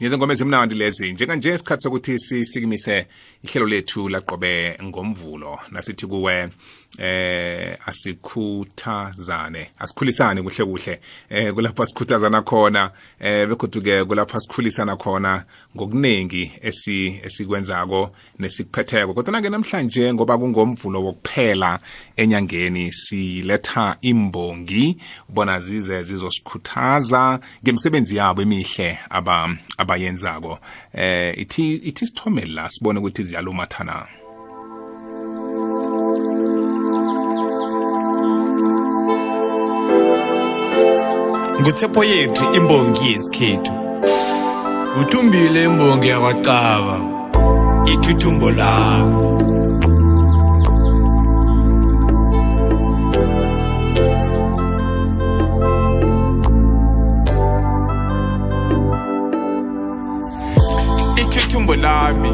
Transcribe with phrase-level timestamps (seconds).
[0.00, 3.06] ngize ngoma ezimnandi lezi njenganje isikhathi sokuthi sisikimise
[3.44, 6.48] ihlelo lethu laqobe ngomvulo nasithi kuwe
[6.98, 12.90] eh asikhuthazane asikhulisane kuhle kuhle eh kulapho sikhuthazana khona
[13.20, 15.44] eh bekodwa ke kulapho sikhulisana khona
[15.76, 19.14] ngokuningi esi esikwenzako nesikuphetheko.
[19.14, 21.78] Kodwa ke namhlanje ngoba kungomvulo wokuphela
[22.16, 24.96] enyangeni siletha imbongi
[25.28, 29.56] bona zize zizosikhuthaza ngemsebenzi yabo emihle aba
[29.86, 30.58] abayenzako.
[30.92, 34.06] Eh ithi ithi sithome la sibone ukuthi ziyalumathana
[41.60, 43.72] nguthepho yethu imbongi yesikhethu.
[45.00, 46.96] Uthumbile imbongi yakwaqaba
[47.92, 49.35] ithuthumbo lakho.
[61.66, 62.30] Ithuthumbo lami.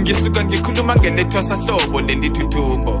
[0.00, 2.92] Ngisuka ngikhuluma ngelethwasa hlobo leli thuthumbo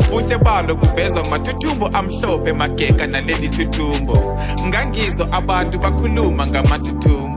[0.00, 4.36] ubuhle balo buvezwa mathuthumbo amhlophe mageka naleli thuthumbo
[4.66, 7.29] ngangizwa abantu bakhuluma ngamathuthumbo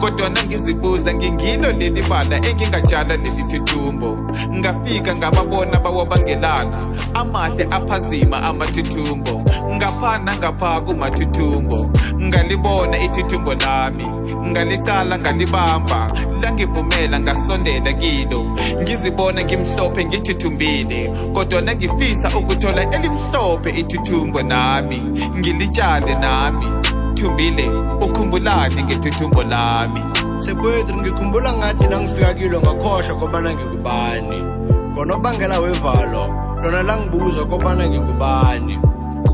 [0.00, 4.18] kodwana ngizibuza ngingilo leli bala engingatshala leli thuthumbo
[4.54, 6.78] ngafika ngababona bawabangelana
[7.14, 9.42] amahle aphazima amathuthumbo
[9.76, 11.90] ngaphana ngapha kumathuthumbo
[12.20, 14.06] ngalibona ithuthumbo lami.
[14.50, 18.44] Ngalicala ngalibamba langivumela ngasondela kilo.
[18.82, 24.98] Ngizibona ngimhlophe ngithuthumbile kodwana ngifisa ukuthola elimhlophe ithuthumbo nami.
[25.38, 26.85] Ngilitshale nami
[27.16, 27.66] thumbile
[28.04, 30.02] ukhumbulani ngethuthumbo lami.
[30.44, 34.40] Sepwethu ngikhumbula ngathi nangifika kilo ngakhohlwa kobana ngingubani
[34.92, 36.24] ngonobangela wevalo
[36.62, 38.78] lona langibuza kobana ngingubani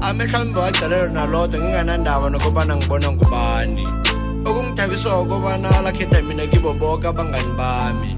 [0.02, 3.86] amehlo ami bawagcalelo nalodwa nginganandaba nokobana ngibona ngubani.
[4.46, 8.10] Okungithabisoko kobana lakhetha mina kibo boke abangani bami.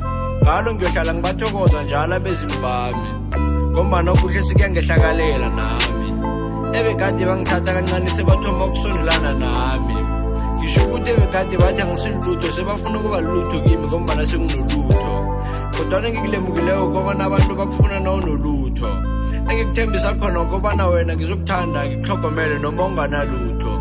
[0.43, 3.11] Ngalo ngiyohlala ngibathokoza njalo abezimu bami.
[3.73, 6.04] Ngombana okuhle sikuyangehlakalela nami.
[6.79, 9.97] Ebekade bangithatha kancane sebathoma ukusondelana nami.
[10.59, 15.15] Ngisho ukuthi ebekade bathi angisilutho sebafuna ukuba lulutho kimi ngombana senginolutho
[15.77, 18.89] kodwana ngikulemukileko kobana abantu bakufuna nawunolutho.
[19.51, 23.73] Engikuthembisa khona kobana wena ngizokuthanda ngikuhlogomele noma unganalutho.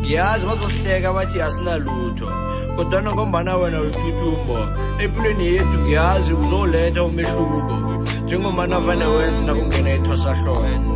[0.00, 2.28] Ngiyazi bazohleka bathi asinalutho.
[2.76, 4.58] Kodwana ngombana wena uyithuthumbo
[5.02, 7.76] empilweni yethu ngiyazi uzoletha umehluko.
[8.24, 10.91] Njengomana vane wenza nakungena ethwasahloko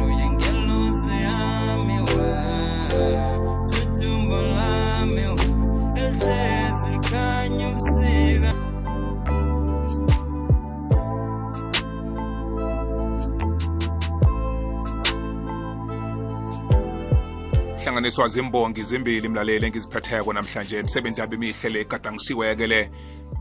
[17.97, 20.81] hlanganiswa zimbongi zimbili mlaleli engiziphetheko namhlanje.
[20.81, 22.91] Imisebenzi yabo emihle le gadangisiweke le.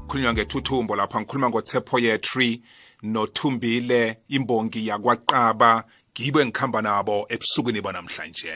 [0.07, 2.61] Khulunywa ngethuthumbo lapha ngikhuluma ngotsephoyetry
[3.03, 5.83] nothumbile imbongi yakwaqaba.
[6.13, 8.53] Ngibo engikhamba nabo ebusukwini banamhlanje.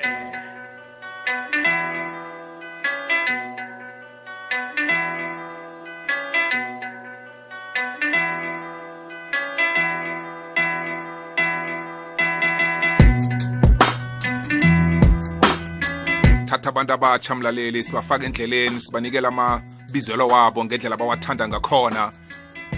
[16.59, 22.11] Thatha abantu abatsha mlaleli sibafaka endleleni sibanikela amabizelo wabo ngendlela abawathanda ngakhona.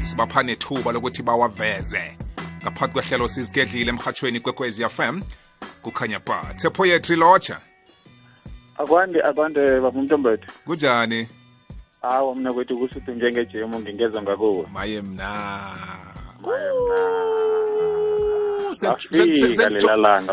[0.04, 2.18] Sibapha nethuba lokuthi bawaveze.
[2.62, 5.22] Ngaphakathi kwehlelo sizigedlile emhatshweni kwekwezi fm
[5.82, 7.60] kukhanya ba tsepoyetri lotsha
[8.78, 11.28] akwande akwande bafumntombethu kunjani?
[12.02, 14.66] Hawa mna kwethu kusuthu njengejemu ngingezwa ngakuwe.
[14.74, 15.30] Maye mna.
[16.42, 17.81] Maye mna.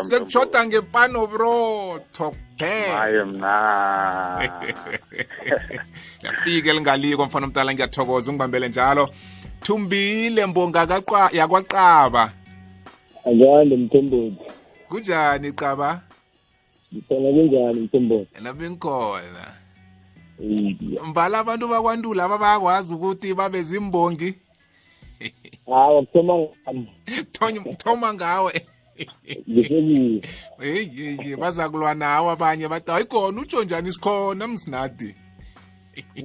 [0.01, 2.99] Sekujoda ngepano brotho kuphela.
[2.99, 4.49] Maye mna.
[6.23, 9.09] Yafika elingaliko mfana omdala ngiyathokoza ungibambele njalo.
[9.61, 12.31] Thumbile mbonga kaqa- yakwaqaba.
[13.25, 14.37] Akwande mthombothi.
[14.89, 16.01] Kunjani qaba?
[17.07, 18.41] Khona kunjani mthombothi?
[18.41, 19.53] Nami ngikhona
[21.05, 24.35] mbala abantu bakwantula aba bayakwazi ukuthi babe zimbongi.
[25.65, 26.33] Hawa kuthoma
[26.63, 26.87] ngami.
[27.31, 28.61] Thony- thoma ngawe.
[29.49, 30.21] Ngisekile
[30.59, 35.15] heyi heyi baza kulwa nawe abanye bathi hayi khona utsho njani sikhona msinadi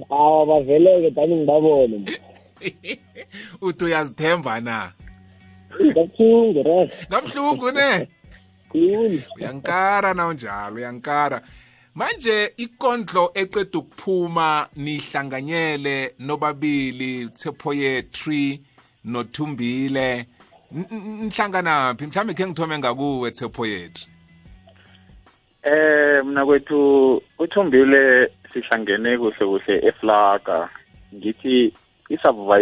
[0.09, 2.05] hawa baveleke dani ngibabone.
[3.61, 4.91] Uthi uyazithemba na?
[5.93, 6.91] Kabuhlungu re.
[7.09, 8.07] Kabuhlungu ne?
[8.69, 9.21] Khulu.
[9.37, 11.41] Uyankara na unjalo uyankara
[11.95, 18.61] manje ikondlo eqeda ukuphuma nihlanganyele nobabili tsepoyetry
[19.05, 20.25] nothumbile.
[20.71, 24.15] Nihlanganaphi mhlawumbe khe ngithome ngakuwe tsepoyetry
[25.65, 30.69] eh mna kwethu uthumbile sihlangene kuhle kuhle eflaga.
[31.15, 31.73] Ngithi
[32.09, 32.59] isavuva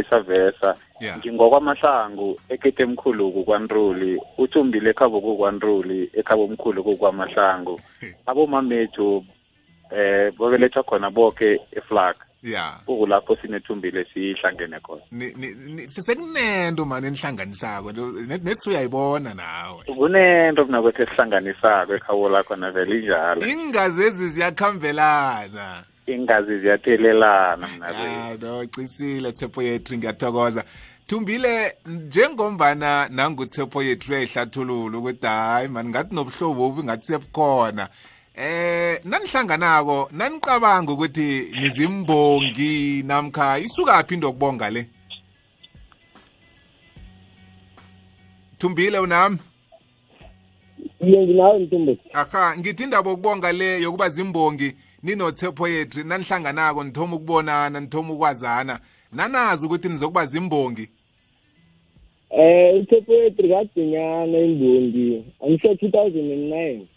[1.01, 1.17] Yeah.
[1.17, 7.81] ngingokwamahlangu ekete emkhulu kwanruli uthumbile ekhabo kukwanruli ekhabo omkhulu kukwamahlangu.
[8.25, 9.25] Abomamethu
[9.95, 12.15] eh babelethwa khona bonke eflag.
[12.43, 12.79] Ya.
[12.85, 15.01] Kukulapho sinethumbile sihlangene khona.
[15.87, 17.91] Sekunento mani enihlanganisako?
[17.91, 19.83] Net- nethi uyayibona nawe.
[19.85, 23.45] Kunento mna kwethu esihlanganisako ekhawo lakho na vele injalo.
[23.47, 25.83] Ingazi ezi ziyakhambelana.
[26.07, 30.63] Iingazi ziyathelelana mna ya no cisile tshepo yethu ngiyathokoza.
[31.07, 37.87] Thumbile njengombana nangutshepo yethu uyayihlathulula ukuthi hayi mani ngathi nobuhlobo obi ngathi sebukhona.
[38.35, 44.87] Eh nanihlanganako nanicabanga ukuthi nizimbongi namkha isukaphi into yokubonga le?
[48.57, 49.37] Thumbile unami?
[51.01, 56.03] Iye nginawe mntombothi aha ngithi indaba yokubonga le yokuba zimbongi ninothepho yethu.
[56.03, 58.79] Nanihlanganako nithoma ukubonana nithoma ukwazana.
[59.11, 60.89] Nanazi ukuthi nizokuba zimbongi?
[62.31, 65.23] Um uthepho yethu kadunyana imbongi.
[65.41, 66.87] And nine.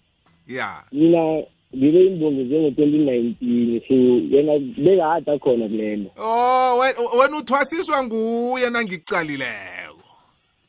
[0.46, 1.42] Ya mina
[1.76, 3.94] ngibe imbongi njengo-twenty nineteen so
[4.36, 9.96] yena bekade khona kulelo oh we- wena uthwasiswa nguye nangikucalileko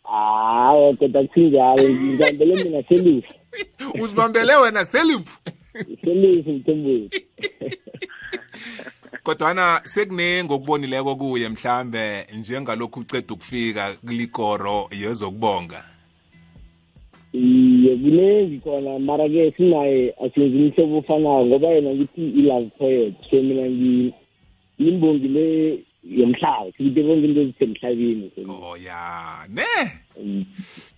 [0.04, 3.34] hawa kodwa kusinjalo ngihambele mina selufu
[4.04, 5.40] uzibambele wena selimfu
[6.04, 7.26] selufu mthombothi
[9.24, 15.84] kodwana sekunengi okubonileko kuye mhlambe njengalokhu uceda ukufika kulikoro yezokubonga.
[17.38, 23.14] Iye kuningi khona mara-ke sinaye asenzi umhlobo ofanayo ngoba yena ngithi i-love poet.
[23.30, 24.14] So mina ngi-
[24.80, 25.48] imbongi le
[26.04, 28.32] yomhlaba sikithi bonke into ezisemhlabeni.
[28.50, 29.66] Oh ya ne?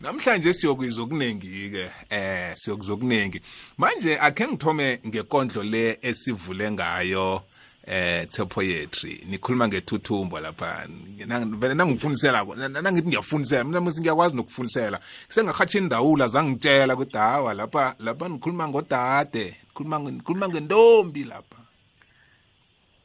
[0.02, 3.42] Namhlanje siyokwiza okuningi-ke eh siyokuzwa okuningi
[3.78, 7.42] manje akhe ngithome ngekondlo le esivule ngayo.
[7.92, 10.88] Eh Tshepo Yetri nikhuluma ngethuthumbo lapha.
[11.28, 15.00] Nang- vele nangifundisela ko- na- nangithi ngiyafundisela mina musi ngiyakwazi nokufundisela.
[15.30, 21.58] Sengahatsha indawula zangitshela ukuthi hawa lapha lapha nikhuluma ngodade nikhuluma nge- nikhuluma ngentombi lapha.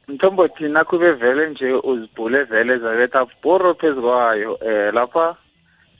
[0.07, 5.35] Mthombo thina kube vele nje uzibhule vele zabetha bhoro phezu kwayo um lapha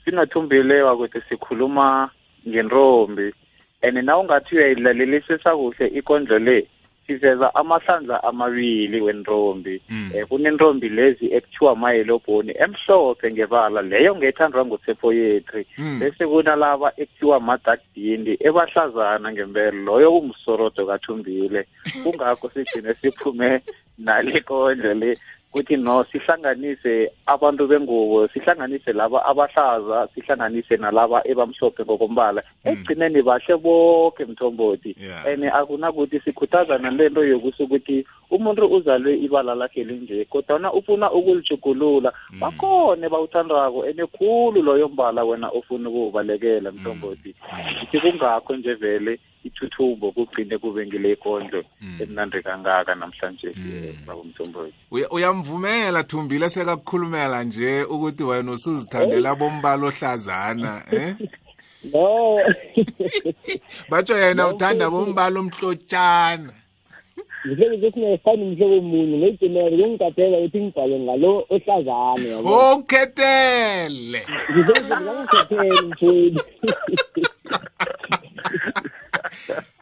[0.04, 2.10] sinothumbile wakuthi sikhuluma
[2.48, 3.34] ngentombi.
[3.82, 6.68] And na ungathi uyayilalelisisa kuhle ikondlo le.
[7.06, 10.12] Siveza amahlandla amabili wentombi Mm.
[10.14, 15.98] um kunentombi lezi ekuthiwa mayelobhoni emhlophe ngebala leyo ngethandwa ngutsepho yetri Mm.
[16.00, 21.66] bese kunalaba ekuthiwa madakdindi ebahlazana ngempela loyo kungusorodo kathumbile
[22.02, 23.60] kungakho sigcine siphume
[23.98, 25.18] nale kondlo le
[25.52, 32.42] kuthi no sihlanganise abantu bengubo sihlanganise laba abahlaza sihlanganise nalaba ebamhlophe ngokombala.
[32.64, 34.96] Ekugcineni bahle bonke mthombothi.
[35.00, 35.26] Yeah.
[35.26, 43.08] and akunakuthi sikhuthazana lento yokuthi ukuthi umuntu uzalwe ibala lakhe linje kodwana ufuna ukulijugulula bakhona
[43.08, 43.84] bawuthandako.
[43.88, 47.34] And khulu loyo mbala wena ofuna ukuwubalekela mthombothi.
[47.78, 51.62] Ngithi kungakho nje vele ithuthumbo kugcine kube ngile kondlo
[52.00, 53.54] emnandi kangaka namhlanje.
[54.24, 54.74] Mthombothi.
[54.90, 61.14] Uya- uyamvumela thumbile sekakukhulumela nje ukuthi wena usuzithandela bombala ohlazana eh
[61.92, 62.38] no.
[63.90, 66.52] Batsho yena uthanda bombala omhlotshana.
[67.46, 72.74] Ngihleke sesinefani umhlobo munye ngeyigcinele kungigadela ukuthi ngibhale ngalo ohlazane yabo.
[72.74, 76.40] Ukhetele ngiseengangithethele mfowethu.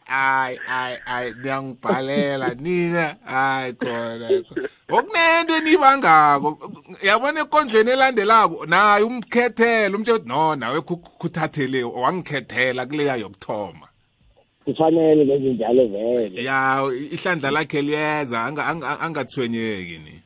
[0.07, 3.15] Ay ay ay niyangibhalela nina.
[3.25, 4.27] Hayi khona
[4.89, 6.49] okunento enibangako
[7.03, 13.87] yabona ekondlweni elandelako naye umkhethele umtshe ukuthi no nawe khu- khuthathele wangikhethela kuleya yokuthoma.
[14.65, 16.43] Kufanele lenze njalo vele.
[16.43, 20.21] Ya ihlandla lakhe liyeza anga- anga- angathwenyeki ni.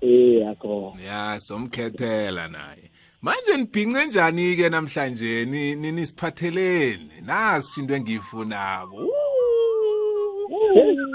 [0.00, 0.96] Eh akho.
[1.06, 2.90] Ya somkhethela naye.
[3.22, 5.44] Manje nibhince njani-ke namhlanje?
[5.44, 7.10] Ni- ni- nisiphatheleni.
[7.22, 9.08] Nasi into engiyifunako.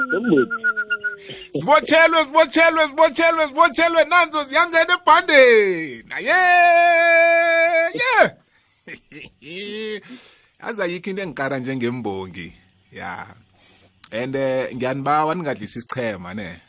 [0.07, 0.51] Mthombothi
[1.53, 6.03] sibotshelwe sibotshelwe sibotshelwe sibotshelwe nanzo ziyangena ebhandeni.
[6.15, 6.33] Aye!
[9.41, 10.01] Ye
[10.63, 12.53] yazi ayikho into engikara njengembongi
[12.91, 13.27] ya.
[14.11, 16.61] And eh, ngiyanibawa ningadlisa isichema ne?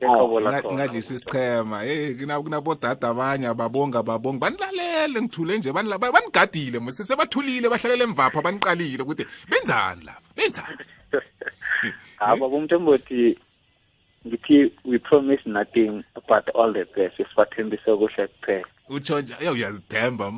[0.00, 5.98] Ehlobo Nga- lakhona ngadlisa isichema hey kuna- kunabodada abanye ababonga ababongi banilalele ngithule nje banila-
[5.98, 10.78] ba- banigadile mose sebathulile bahlalele emvapha baniqalile ukuthi benzani lapha benzani?
[12.16, 13.38] Ha baba umthombothi
[14.26, 17.16] ngithi we promise nothing but all the best.
[17.16, 18.64] Sibathembise kuhle kuphela.
[18.88, 20.30] Utsho nje yo uyazithemba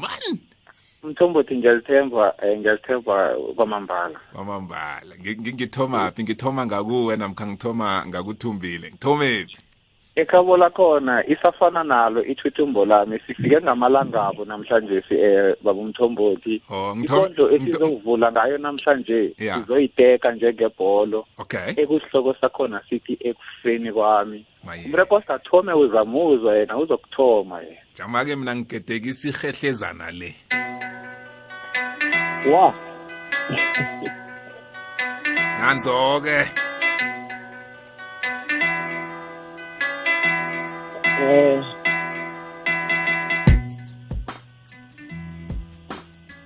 [1.02, 4.21] man umthombothi ngiyazithemba um ngiyazithemba kwamambala.
[4.32, 5.14] Kwamambala.
[5.21, 6.23] Ngi- ngi- ngithoma phi?
[6.23, 8.88] Ngithoma ngakuwe namkha ngithoma ngakuthumbile?
[8.90, 9.56] Ngithomephi
[10.16, 17.49] ekhabo lakhona isafana nalo ithuthumbo lami sifike ngamalangabo namhlanje si eh babumthombothi Oh, ngitho- ikondlo
[17.49, 19.61] ngitho- esizokuvula ngayo namhlanje Yeah.
[19.61, 21.26] sizoyiteka njengebholo.
[21.38, 21.73] Okay.
[21.76, 24.45] Ekusihloko sakhona sithi ekufeni kwami.
[24.64, 24.85] Maye.
[24.87, 27.81] umreko sathome uzamuzwa yena uzokuthoma yena.
[27.95, 30.35] Jama-ke mina ngigedekisa ihehlezana le.
[32.52, 32.75] Wa.
[35.61, 36.38] Nanzo-ke
[41.23, 41.62] eh.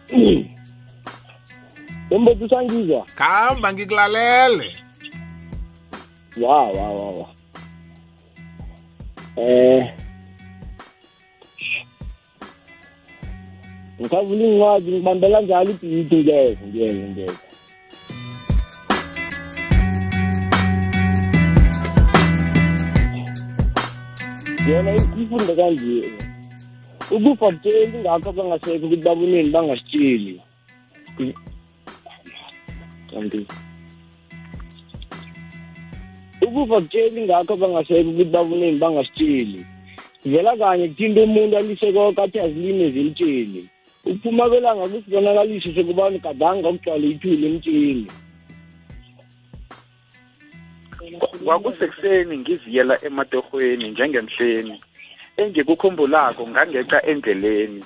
[2.11, 4.77] Umbothi usangizwa khamba ngikulalele.
[6.43, 7.29] Wa wa wa wa.
[9.37, 9.93] Eh.
[14.01, 17.33] Ngikhavula incwadi ngibambela njalo ibhidi ngeke ngeke ngeke
[24.69, 26.11] yona ifunde kanje
[27.11, 30.41] ukufa kutsheli ngakho bangasekho ukuthi babonini bangasitsheli.
[33.11, 33.47] Kanti
[36.43, 39.67] ukufa kutsheli ngakho bangasekho ukuthi babonini bangasitsheli.
[40.25, 43.69] Vela kanye kuthinta umuntu alise konke athi azilime zilitsheli
[44.07, 48.07] ukuphuma kwelanga kusibonakalisho sokubani gadanga kugcwale ithuli emtsheni
[51.45, 54.81] kwakusekuseni ngiziyela ematorhweni njengemhleni
[55.37, 57.85] engikukhumbulako ngangeqa endleleni.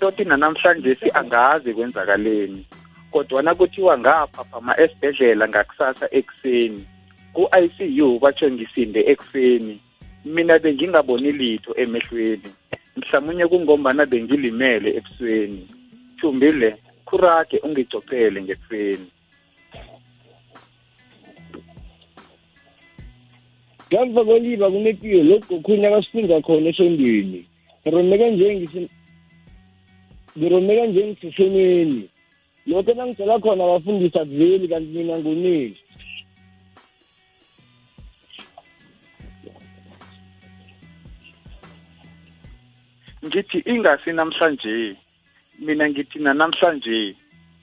[0.00, 2.66] Toti nanamhlanje si angazi kwenzakaleni
[3.12, 6.82] kodwana kuthiwa ngaphaphama esibhedlela ngakusasa ekuseni.
[7.34, 9.80] ku-ICU batsho ngisinde ekuseni.
[10.24, 12.50] Mina bengingaboni litho emehlweni.
[12.96, 15.68] Mhlamunye kungombana bengilimele ebusweni
[16.18, 16.76] thumbile
[17.06, 19.08] khurage ungicopele ngebusweni
[23.92, 27.40] ngemva kweliba kunepiyo lokhu okhunye akasifunza khona esondweni.
[27.84, 28.92] Ngiromeka nje ngisi-
[30.36, 32.02] ngiromeka nje ngisesonweni.
[32.66, 35.76] Lokho nangicela khona abafundisi akuveli kanti mina ngunini
[43.24, 44.96] ngithi ingasi namhlanje
[45.58, 46.98] mina ngithi namhlanje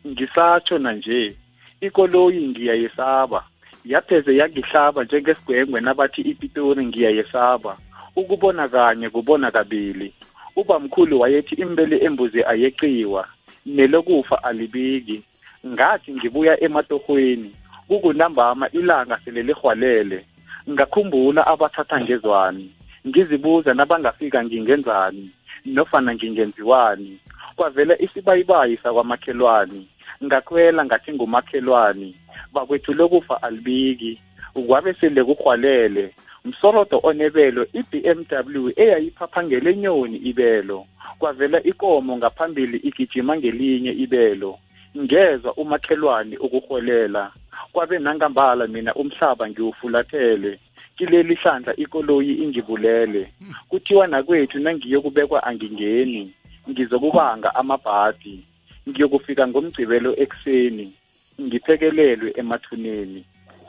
[0.07, 1.35] ngisatsho nanje
[1.81, 3.43] ikoloyi ngiyayesaba.
[3.85, 7.77] Yapheze yangihlaba njengesigwengwe nabathi ipitori ngiyayesaba
[8.15, 10.13] ukubona kanye kubona kabili.
[10.55, 13.27] Ubamkhulu wayethi imbele embuzi ayeqiwa
[13.65, 15.23] nelokufa alibiki.
[15.67, 17.55] Ngathi ngibuya ematohweni
[17.87, 20.25] kukunambama ilanga sele lihwalele
[20.69, 22.71] ngakhumbula abathatha ngezwani.
[23.07, 25.31] Ngizibuza nabangafika ngingenzani
[25.65, 27.19] nofana ngingenziwani.
[27.55, 29.87] Kwavela isibayibayi sakwamakhelwani.
[30.23, 32.15] Ngakhwela ngathi ngumakhelwani
[32.53, 34.19] bakwethu lokufa alibiki.
[34.55, 36.13] Ukwabe sele kurhwalele
[36.45, 40.85] msorodo onebelo i-BMW eyayiphaphangele nyoni ibelo.
[41.19, 44.59] Kwavela ikomo ngaphambili igijima ngelinye ibelo.
[44.97, 47.31] Ngezwa umakhelwane ukuholela
[47.71, 50.59] kwabe nangambala mina umhlaba ngiwufulathele.
[50.97, 53.33] Kileli hlandla ikoloyi ingibulele.
[53.69, 56.33] Kuthiwa nakwethu nangiyokubekwa angingeni.
[56.69, 58.43] Ngizokubanga amabhadi.
[58.89, 60.93] Ngiyokufika ngomgcibelo ekuseni
[61.39, 63.23] ngiphekelelwe emathuneni.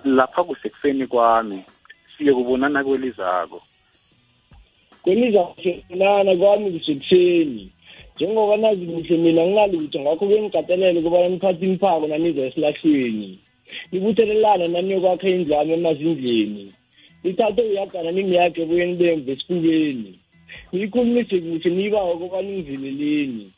[0.05, 1.65] Lapha kusekuseni kwami
[2.17, 3.63] siyokubonana kwelizako.
[5.03, 7.73] Kwelizahlefunana kwami kusekuseni.
[8.17, 13.39] Njengoba nazi kuhle mina ngingalutho ngakho bengicatelele ukubana niphathe imphako naniza esilahlweni.
[13.93, 16.73] Nibuthelelana naniyokwakha indlami emazindleni.
[17.25, 20.21] Nithathe uyagana nimyakhe buyeni bemve esifubeni
[20.73, 23.53] niyikhulumise kuhle niyibawa ukubana ingivileleni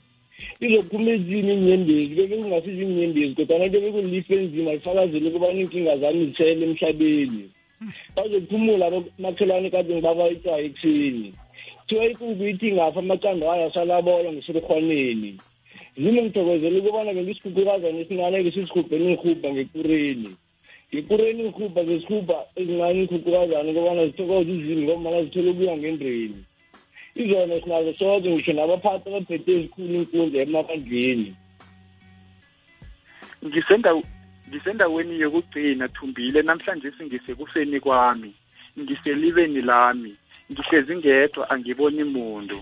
[0.65, 6.65] izophuma ezinye inyembezi beke kungasizi inyembezi kodwana kebe kulifa enzima lifakazele ukubana iinkinga zami zitshayele
[6.67, 7.45] emhlabeni.
[8.17, 8.87] Bazokuphumula
[9.19, 11.29] makhelwane kade ngibaba itswayo ekuseni
[11.93, 15.31] kuthiwa ikukhu ithi ngafa amacanda wayo asalabola ngesilirhwaneni
[15.97, 20.31] zime ngithokozela ukubana bengisikhukhurazana esincane-ke sisikhubheni ngihubha ngekureni
[20.91, 26.41] ngekureni ngihubha zesihubha ezincane ngikhukurazana ukubana zithokoze izini ngomana zithole ukuya ngendreni
[27.15, 31.31] izona sinazo soke ngisho nabaphathi abaphethe ezikhulu inkundla emabandleni
[33.45, 34.05] ngisendaw-
[34.49, 38.33] ngisendaweni yokugcina thumbile namhlanje singisekufeni kwami.
[38.79, 40.17] Ngiselibeni lami.
[40.53, 42.59] Ngihlezi ngedwa angiboni muntu.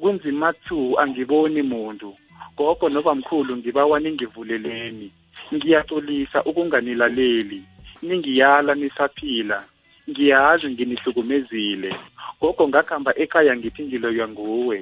[0.00, 2.16] Kunzima thu angiboni muntu.
[2.56, 5.10] Gogo nobamkhulu ngibawa ningivuleleni.
[5.54, 7.62] Ngiyaxolisa ukunganilaleli.
[8.02, 9.64] Ningiyala nisaphila.
[10.10, 11.94] Ngiyazi nginihlukumezile.
[12.42, 14.78] Gogo ngakhamba ekhaya ngithi ngiloywa nguwe.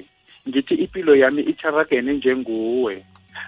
[0.49, 3.05] Ngithi impilo yami itharagene njenguwe.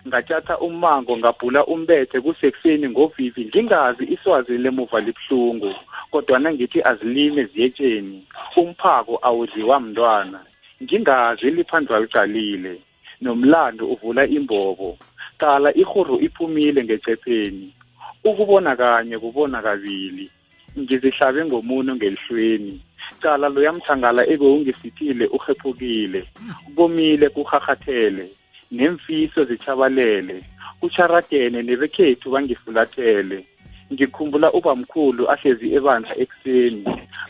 [0.07, 5.71] Ngathatha umango ngabhula umbethe kusekuseni ngovivi ngingazi iswazi lemuva libuhlungu
[6.11, 8.27] kodwana ngithi azilime ziyetsheni
[8.57, 10.39] umphako awudliwa mntwana.
[10.83, 12.73] Ngingazi liphandlwa liqalile
[13.21, 14.97] nomlando uvula imbobo.
[15.37, 17.73] Qala ihoro iphumile ngecepheni
[18.23, 20.29] ukubona kanye kubona kabili.
[20.79, 22.81] Ngizihlabe ngomuno ngelihlweni.
[23.23, 26.21] Cala loyamthangala ebewungisithile uhephukile
[26.75, 28.25] komile kuhahathele
[28.71, 30.35] nemfiso zichabalele
[30.79, 33.37] kucharadene nebekhethu bangifulathele.
[33.93, 36.83] Ngikhumbula ubamkhulu ahlezi ebandla ekuseni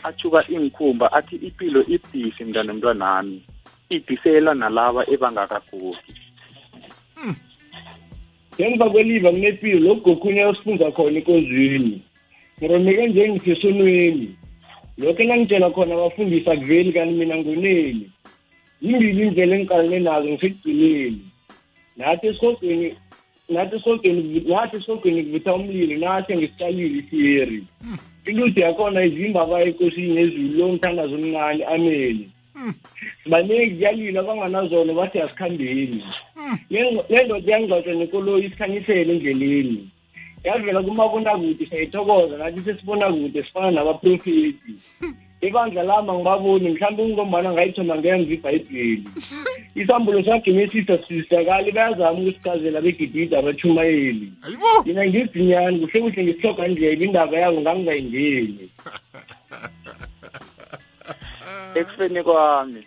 [0.08, 3.38] athuka inkhumba athi impilo ibhisi mntwana mntwanami
[3.96, 6.14] ibhisela nalaba ebangakagugi
[8.54, 11.96] ngemva kweliva kunepilo lokhu gokhunye osifunza khona enkonzweni
[12.56, 14.28] ngiromeke njengisesonweni
[14.98, 18.06] lokho engangitshela khona abafundisi akuveli kanti mina ngoneni
[18.82, 20.28] yimbili indlela engiqalene nazo?
[20.28, 21.20] Ngisekugcineni
[21.96, 22.88] nathi esihogweni
[23.48, 27.60] nathi esihogweni nathi esihogweni kuvutha umlilo nathi ngisicalile isiyeri
[28.26, 32.26] intuthu yakhona izimbaba enkosini ezulu lo mthandazo omncane ameni
[33.30, 36.04] baningi kuyalila abanganazona bathi asikhambeni.
[37.10, 39.90] Le ndoda yangixotsha nekoloyi isikhanyisele endleleni
[40.44, 44.74] yavela kumabonakude sayithokoza nathi sesibonakude sifana nabaprofeti
[45.40, 49.04] ibandla lami angibaboni mhlawumbe ungombana ngayithoma ngemva ibhayibheli.
[49.80, 54.32] Isambulo sagenesisa sisakali bayazama ukusichazela begibhida abatshumayeli.
[54.46, 54.82] Ayibo!
[54.86, 58.70] Mina ngizinyani kuhle kuhle ngisihloga ndlela indaba yabo ngangingayingeni.
[61.78, 62.80] Ekufeni kwami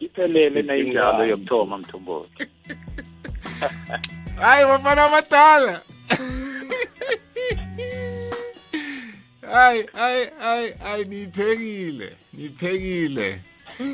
[0.00, 2.46] iphelele nayinjalo yokuthoma mthombothi.
[4.40, 5.80] Hayi bafana abadala.
[9.52, 13.40] Hayi hayi hayi hayi niyiphekile niyiphekile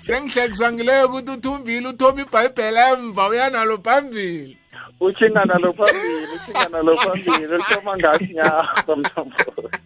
[0.00, 4.58] sengihlekisa ngileyo ukuthi uthumbile uthoma ibhayibheli emva uyanalo phambili.
[5.00, 9.78] Uthinga nalo phambili uthinga nalo phambili uthoma ngasinyarha mthombothi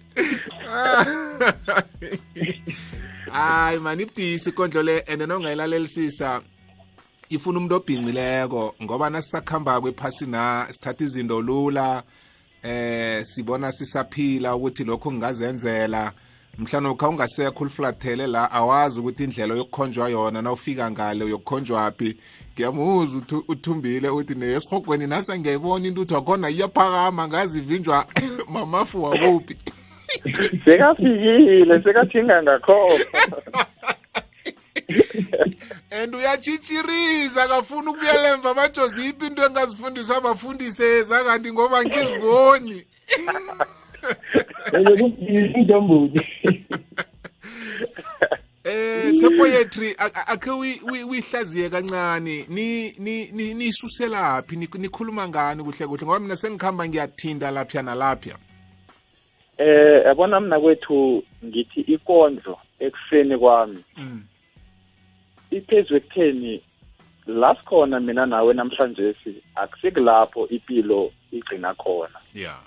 [3.32, 6.42] hayi mani ibudisi ikondlo le and nongayilalelisisa.
[7.34, 12.02] Ifuna umuntu obhincileko ngoba nasisakhambako ephasina sithatha izinto lula
[12.62, 16.12] eh sibona sisaphila ukuthi lokho ngingazenzela
[16.58, 22.16] mhlawumbe ukha ungasekho uliflathele la awazi ukuthi indlela yokukhonjwa yona na ufika ngale uyokukhonjwaphi
[22.54, 28.06] ngiyamuzwa uthi- uthumbile uthi nesihogweni nase ngiyayibona intuthu wakhona iyaphakama ngazi ivinjwa
[28.52, 29.56] mamafu wakuphi?
[30.64, 33.04] Sekafikile sekathinga ngakhona
[36.02, 40.16] and uyatshitshiriza kafuna ukubuyela emva batsho ziphi into engazifundiswa?
[40.16, 42.84] Abafundiseza kanti ngoba ngiziboni.
[45.54, 46.20] Intombuti
[48.64, 49.94] eh sepoetry
[50.26, 52.44] akhe uyihlaziye kancane.
[52.48, 56.04] Ni ni ni nisuselaphi Ni- nikhuluma ngani kuhle kuhle?
[56.06, 58.38] Ngoba mina sengikhamba ngiyathinda lapha nalapha
[59.58, 63.84] eh yabona mina kwethu ngithi ikondlo ekufeni kwami.
[65.56, 66.62] Iphezulu ekutheni
[67.26, 72.18] la sikhona mina nawe namhlanje si akusikulapho impilo igcina khona.
[72.34, 72.60] Yeah.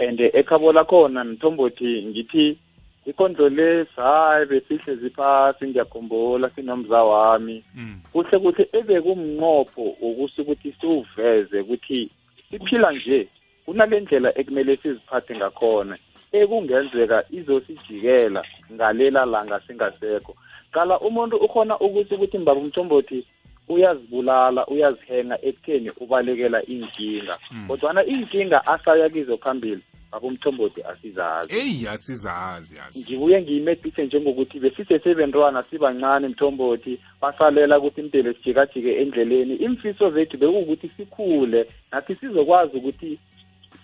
[0.00, 2.58] And ekhabo lakhona mthombothi ngithi
[3.06, 7.64] ikondlo le hayi besihlezi phasi ngiyakhumbula sinomza wami.
[7.74, 8.00] Mm.
[8.12, 12.10] kuhle kuhle ebekumnqopho wokuthi ukuthi siwuveze ukuthi
[12.50, 13.28] siphila nje
[13.64, 15.98] kunale ndlela ekumele siziphathe ngakhona
[16.32, 20.34] ekungenzeka izosijikela ngalela langa singasekho.
[20.72, 23.26] Qala umuntu ukhona ukuthi ukuthi mbaba umthombothi
[23.68, 31.56] uyazibulala uyazihenga ekutheni ubalekela inkinga kodwana inkinga asaya kizo phambili baba umthombothi asizazi.
[31.58, 39.54] Eyi asizazi yazi ngibuye ngiyimedise njengokuthi besisesebentwana sibancane mthombothi basalela ukuthi impilo sijikajike endleleni.
[39.54, 43.18] Imfiso zethu bekuwukuthi sikhule nathi sizokwazi ukuthi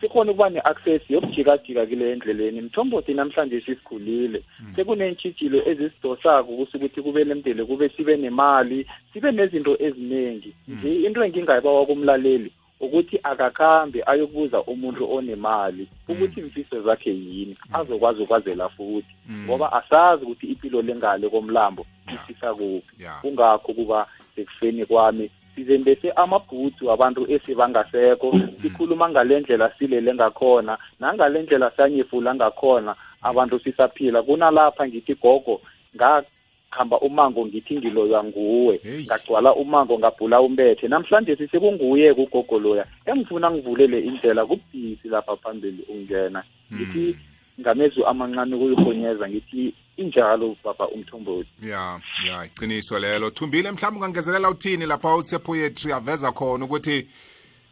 [0.04, 2.60] sikhona ukuba ne-access yokujikajika kule endleleni.
[2.60, 4.42] Mthombothi namhlanje sisikhulile
[4.76, 11.86] sekuneentshijilo ezisidosako ukuthi ukuthi kube nemdele kube sibe nemali sibe nezinto eziningi nje into engingayibawa
[11.86, 19.14] kumlaleli ukuthi akakhambi ayokubuza umuntu onemali ukuthi imfiso zakhe yini azokwazi ukwazela futhi.
[19.44, 27.30] Ngoba asazi ukuthi impilo lengale komlambo isisa kuphi kungakho kuba sekufeni kwami sizembese amabhutsu abantu
[27.32, 34.22] esibangasekho sikhuluma ngale ndlela silele ngakhona nangale ndlela sanyefula ngakhona abantu sisaphila.
[34.22, 35.60] Kunalapha ngithi gogo
[35.96, 38.80] ngakhamba umango ngithi ngiloywa nguwe.
[38.82, 39.04] Hey.
[39.04, 40.88] ngagcwala umango ngabhula umbethe.
[40.88, 46.42] Namhlanje sisekunguye kugogo loya engifuna ngivulele indlela kubudisi lapha phambili ungena.
[46.72, 47.16] Ngithi
[47.60, 53.30] ngamezwi amancane kuyihonyeza ngithi injalo baba umthombothi ya ya iqiniso lelo.
[53.30, 57.06] Thumbile mhlawumbe ungangezelela uthini lapha utse poetry aveza khona ukuthi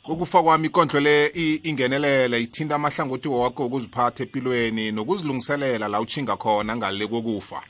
[0.09, 1.27] ukufa kwami ikondlo le
[1.64, 7.62] ingenelele ithinta amahlangothi wonke ukuziphatha empilweni nokuzilungiselela la utshinga khona ngale kokufa.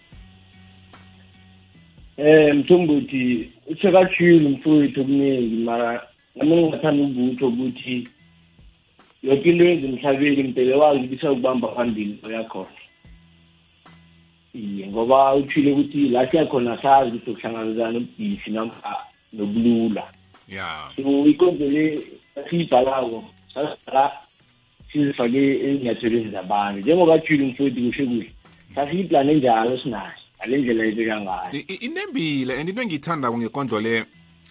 [2.17, 8.09] Eh mthombothi usekatshilo mfowethu okuningi mara nami ngingathanda ukutho ukuthi
[9.23, 12.83] yonke into yenza emhlabeni mpele wazi ukuthi isakubamba phambili oyakhona
[14.55, 18.97] iye ngoba utshile ukuthi la siyakhona sazi ukuthi ukuhlangabezana nobudisi namkha
[19.33, 20.05] nobulula.
[20.49, 20.91] Ya.
[20.97, 22.01] So ikonzo le
[22.37, 24.13] esiyibhalako sasibhala
[24.93, 26.81] sizifake ezinyathelweni zabantu.
[26.81, 28.33] Njengoba tshile mfowethu kuhle kuhle
[28.75, 31.65] sasiyiplane njalo sinayo ngale ndlela ebeka ngayo.
[31.81, 34.05] Inembile and into engiyithandako ngekondlo le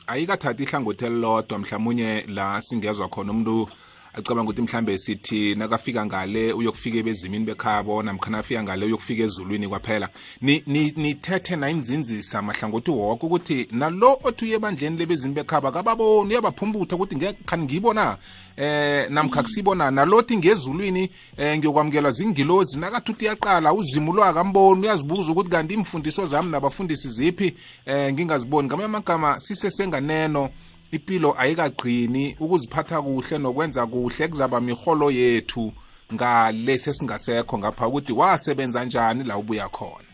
[0.08, 3.70] ayikathathi ihlangothi elilodwa mhlawumunye la singezwa khona umuntu
[4.14, 10.10] acabanga ukuthi mhlambe sithi nakafika ngale uyokufika ebezimini bekhabo namkhana afika ngale uyokufika ezulwini kwaphela.
[10.42, 16.96] Ni- ni- nithethe nayinzinzisa mahlangothi woke ukuthi nalo othi uye ebandleni lebezimi bekhabo akababoni uyabaphumbutha
[16.96, 18.18] ukuthi ngekhani ngiyibona
[18.58, 25.50] eh namkha kusibona nalothi ngezulwini eh ngiyokwamukelwa zingilozi nakathi uthi uyaqala uzimo lwakamboni uyazibuza ukuthi
[25.50, 27.56] kanti imfundiso zami nabafundisi ziphi?
[27.86, 28.68] Eh ngingaziboni.
[28.68, 30.50] Ngamanye amagama sisesenganeno
[30.92, 35.74] impilo ayikaqini ukuziphatha kuhle nokwenza kuhle kuzaba miholo yethu
[36.14, 40.12] ngale sesingasekho ngapha ukuthi wasebenza njani la ubuya khona?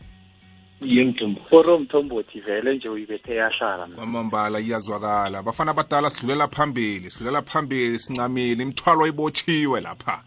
[0.81, 3.95] Iye mthombo foro mthombothi vele nje uyibethe yahlala mna.
[3.95, 5.43] kwamambala iyazwakala.
[5.43, 10.23] Bafana abadala sidlulela phambili sidlulela phambili sincamile imithwalo ibotshiwe lapha.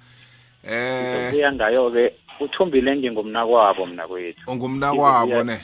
[0.64, 5.60] Eh ubuya ngayo-ke uthumbile ngingumna kwabo mna kwethu ungumna kwabo ne?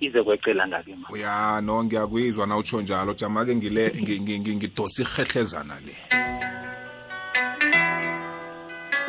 [0.00, 3.14] Ize kwecela ngake ma uya no ngiyakwizwa na utsho njalo.
[3.14, 5.94] Jama-ke ngile ngi- ngi- ngi- ngidosa ihehlezana le.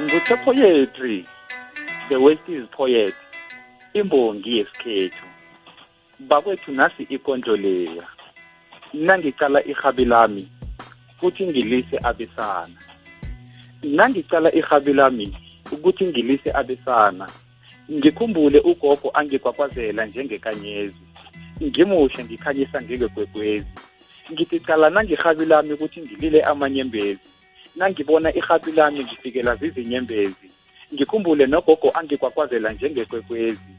[0.01, 1.25] Nguthe poetry
[2.09, 3.15] the west is poet
[3.93, 5.25] imbongi yesikhethu.
[6.19, 8.07] Bakwethu nasi ikondlo leya.
[8.93, 10.49] Nangicala ihabi lami
[11.19, 12.75] futhi ngilise abesana.
[13.83, 15.37] Nangicala ihabi lami
[15.71, 17.27] ukuthi ngilise abesana.
[17.89, 21.01] Ngikhumbule ugogo angikwakwazela njengekanyezi
[21.63, 23.67] ngimuhle ngikhanyisa ngengegwegwezi
[24.31, 27.19] ngithi cala nangihabi lami ukuthi ngilile amanyembezi.
[27.75, 30.47] Nangibona ihabi lami ngifikela zizinyembezi.
[30.93, 33.71] Ngikhumbule nogogo angikwakwazela njengekwekwezi.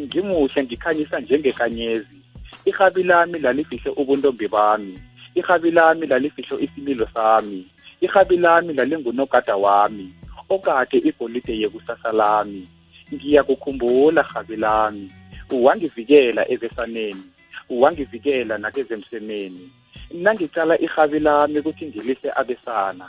[0.00, 2.18] Ngimuhle ngikhanyisa njengekanyezi
[2.64, 4.98] ihabi lami lalifihle ubuntombi bami.
[5.34, 7.66] Ihabi lami lalifihle isimilo sami.
[8.00, 10.14] Ihabi lami lalingunogada wami.
[10.48, 12.68] Okade igolide yekusasa lami
[13.14, 15.12] ngiyakukhumbula rhabi lami
[15.50, 17.24] wangivikela ebesaneni
[17.70, 19.70] wangivikela nakezemsemeni
[20.14, 23.06] nangicala ihabi lami ukuthi ngilise abesana.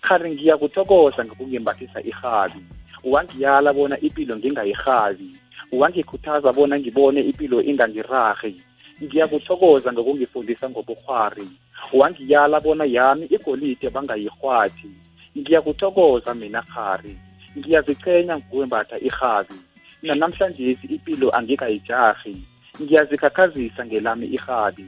[0.00, 2.62] Khari ngiyakuthokoza ngokungimbathisa ihabi
[3.04, 5.36] wangiyala bona ipilo ngingayihabi
[5.72, 8.62] wangikhuthaza bona ngibone ipilo ingangirahi
[9.02, 11.48] ngiyakuthokoza ngokungifundisa ngobukhwari
[11.92, 14.90] wangiyala bona yami igolide bangayihwathi
[15.38, 17.16] ngiyakuthokoza mina khari
[17.58, 19.58] ngiyaziqhenya ngokwembatha ihabi
[20.02, 22.36] nanamhlanje ipilo angikayijahi
[22.82, 24.86] ngiyazikhakhazisa ngelami ihabi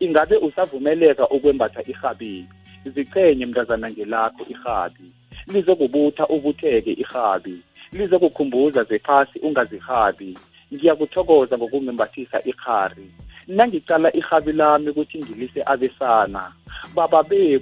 [0.00, 2.46] ingabe usavumeleka ukwembatha ihabi
[2.84, 5.12] zichenye mntazana ngelakho irhabi.
[5.46, 10.38] Lizokubutha ubutheke ihabi lizokukhumbuza zephasi ungazihabi
[10.74, 13.10] ngiyakuthokoza ngokungembathisa ikhari
[13.48, 16.52] nangicala ihabi lami ukuthi ngilise abesana.
[16.94, 17.60] Baba be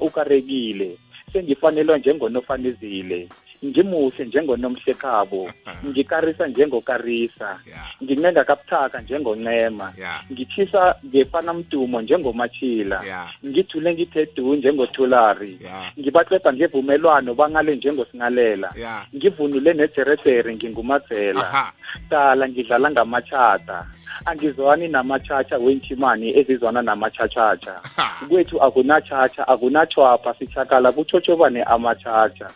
[0.00, 0.98] ukarekile.
[1.32, 3.28] Sengifanelwa njengonofanezile
[3.64, 5.50] ngimuhle njengonomhlekabo.
[5.88, 7.60] Ngikarisa njengokarisa.
[8.02, 9.92] Ngincenga kabuthaka njengoncema.
[10.32, 13.04] Ngithisa ngefana mdumo njengomatshila.
[13.46, 15.58] Ngithule ngithe du njengothulari.
[15.60, 18.72] Ya ngevumelwano bangale njengosingalela.
[19.16, 21.72] Ngivunule nederedere ngingumadzela.
[22.10, 23.86] Dala ngidlala ngamatshata
[24.24, 27.80] angizwani namatshatsha wenchimani ezizwana namatshatshatsha
[28.28, 32.50] kwethu akunatshatsha akunatshwapha sitshakala kutshotshobane amatshatsha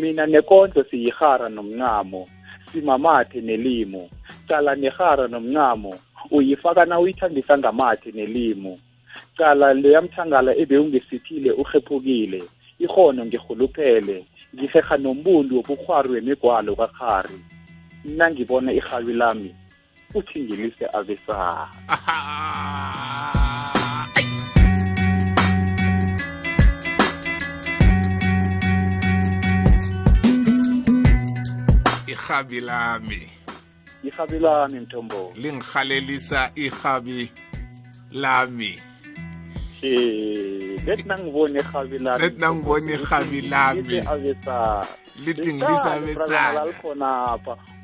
[0.00, 2.28] mina nekondlo siyihara nomncamo
[2.72, 4.10] simamathe nelimo
[4.48, 5.94] cala nehara nomncamo
[6.30, 8.78] uyifaka na uyithambisa ngamathe nelimo
[9.38, 12.42] cala leyamthangala ebewungesithile urhephukile
[12.78, 17.38] ihono ngihuluphele ngiheha nombundu wobukhwari wemigwalo kakhari.
[18.04, 19.54] Nangibona ihabi lami
[20.14, 21.68] uthi ngilise abesana
[32.12, 33.30] aha ihabi lami.
[34.04, 35.32] Irhabi lami mthombo.
[35.36, 37.30] Lingihalelisa irhabi
[38.12, 38.80] lami.
[40.86, 42.86] Lethi nangibona irhabi lami Lethi nangibona
[43.50, 44.02] lami.
[45.24, 45.52] lithi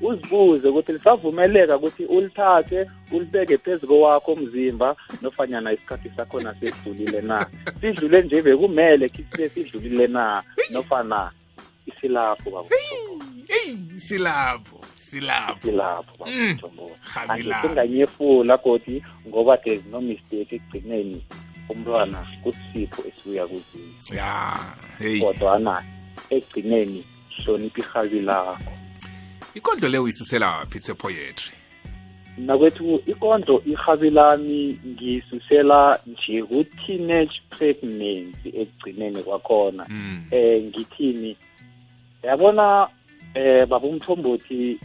[0.00, 7.46] uzibuze ukuthi lisavumeleka ukuthi ulithathe ulibeke phezu kowakho umzimba nofanyana isikhathi sakhona sesidlulile na?
[7.80, 11.30] Sidlule nje bekumele khisibe sidlulile na nofana
[11.88, 12.68] isilapho baba.
[13.48, 16.58] Eyi silapho silapho silapho Mm.
[17.14, 17.66] Rhabilapho.
[17.66, 21.24] angisinganyefula godi ngoba there's no mistake ekugcineni
[21.68, 23.94] umntwana kusipho esibuya kuzini.
[24.16, 24.56] Ya
[24.98, 25.84] heyi kodwana
[26.30, 27.04] ekugcineni
[27.44, 28.72] hlonipha irhabi lakho.
[29.54, 31.52] Ikondlo le uyisusela phi itse poetry?
[32.38, 39.86] Nakwethu ikondlo irhabi lami ngisusela nje ku-teenage pregnancy ekugcineni kwakhona.
[39.88, 40.24] Mm.
[40.30, 41.36] eh ngithini
[42.22, 42.88] yabona
[43.34, 44.78] eh baba umthombothi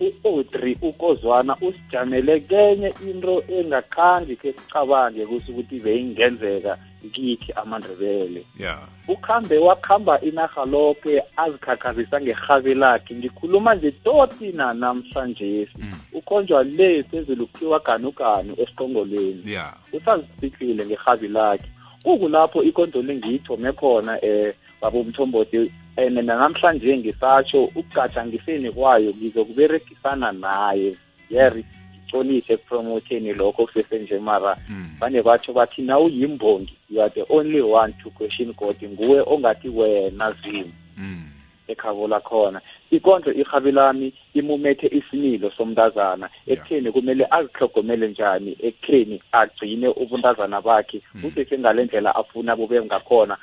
[0.00, 6.78] u-Audrey ukozwana usijamele kenye into engakhandi ke sicabange kusho ukuthi beyingenzeka
[7.12, 8.88] kithi amandebele yeah.
[9.08, 15.92] ukhambe wakhamba inaha lonke azikhakhazisa ngerhabi lakhe ngikhuluma nje toti na namhlanje Mm.
[16.12, 19.74] ukhonjwa le phezulu kuthiwa ganuganu esiqongolweni yeah.
[19.92, 21.68] usazifihlile ngerhabi lakhe
[22.02, 30.94] kukulapho ikondlo lengiyithome khona eh baba umthombothi and namhlanje ngisatsho ukugatsha ngiseni kwayo ngizokuberegisana naye.
[31.30, 31.64] Yeri
[32.04, 34.88] ngiconise ekupromotheni lokho kusesenje mara Mm.
[35.00, 39.68] vane batsho bathi na uyimbongi you are the only one to question god nguwe ongathi
[39.68, 41.28] wena zimu Mm.
[41.68, 42.60] ekhabo lakhona.
[42.90, 46.30] Ikondlo irhabi lami imumethe isimilo somntazana.
[46.46, 48.56] Ekutheni kumele azihlogomele njani?
[48.62, 53.36] Ekutheni agcine ubuntazana bakhe kusesengale ndlela afuna bube ngakhona.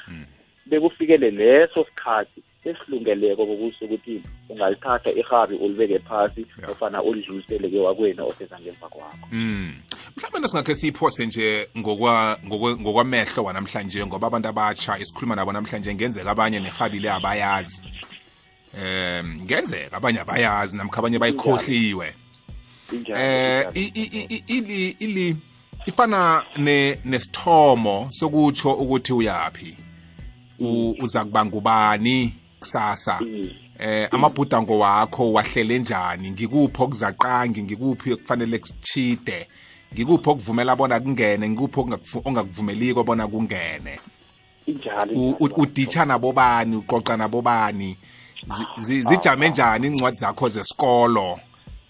[0.65, 8.59] Bekufikele leso sikhathi esilungeleko kokuthi ukuthi ungalithatha irhabi ulibeke phasi ofana ulidlulisele ke wakwena oseza
[8.59, 9.27] ngemva kwakho.
[9.31, 9.73] Mm.
[10.17, 17.11] mhlawumbe singakhe siyiphose nje ngokwamehlo wanamhlanje ngoba abantu abatsha esikhuluma nabo namhlanje ngenzeka abanye nerhabile
[17.11, 17.83] abayazi.
[18.75, 22.13] Um ngenzeka abanye abayazi namkha abanye bayikhohliwe.
[23.15, 23.67] Eh
[24.47, 25.35] ili ili
[25.85, 29.92] ifana ne nesithomo sokutsho ukuthi uyapi U-
[31.01, 33.19] uza kuba ngubani kusasa?
[33.21, 33.49] Mm.
[33.79, 36.31] eh amabhudango wakho wahlele njani?
[36.31, 37.63] Ngikuphi okuzaqangi?
[37.63, 39.47] Ngikuphi okufanele kuchide
[39.93, 41.49] ngikuphi okuvumela bona kungene?
[41.49, 43.99] Ngikuphi ongakuvu- ongakuvumeliko bona kungene?
[45.39, 46.75] Uditsha nabobani?
[46.75, 47.97] Uqoqa nabobani?
[48.81, 51.39] Zi- zijame njani incwadi zakho zesikolo?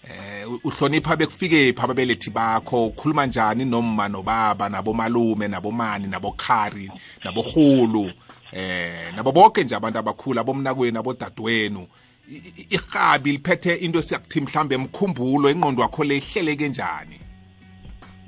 [0.04, 2.86] Eh uhlonipha bekufikephi ababelethi bakho?
[2.86, 6.90] Ukhuluma njani nomma nobaba nabomalume nabomani nabokhari
[7.24, 8.10] nabohulu
[8.54, 11.86] eh nabo bonke nje abantu abakhulu abomnakwenu abodadewenu
[12.30, 17.20] I- i- irhabi liphethe into esiyakuthi mhlambe emkhumbulo ingqondo wakho le ihleleke njani?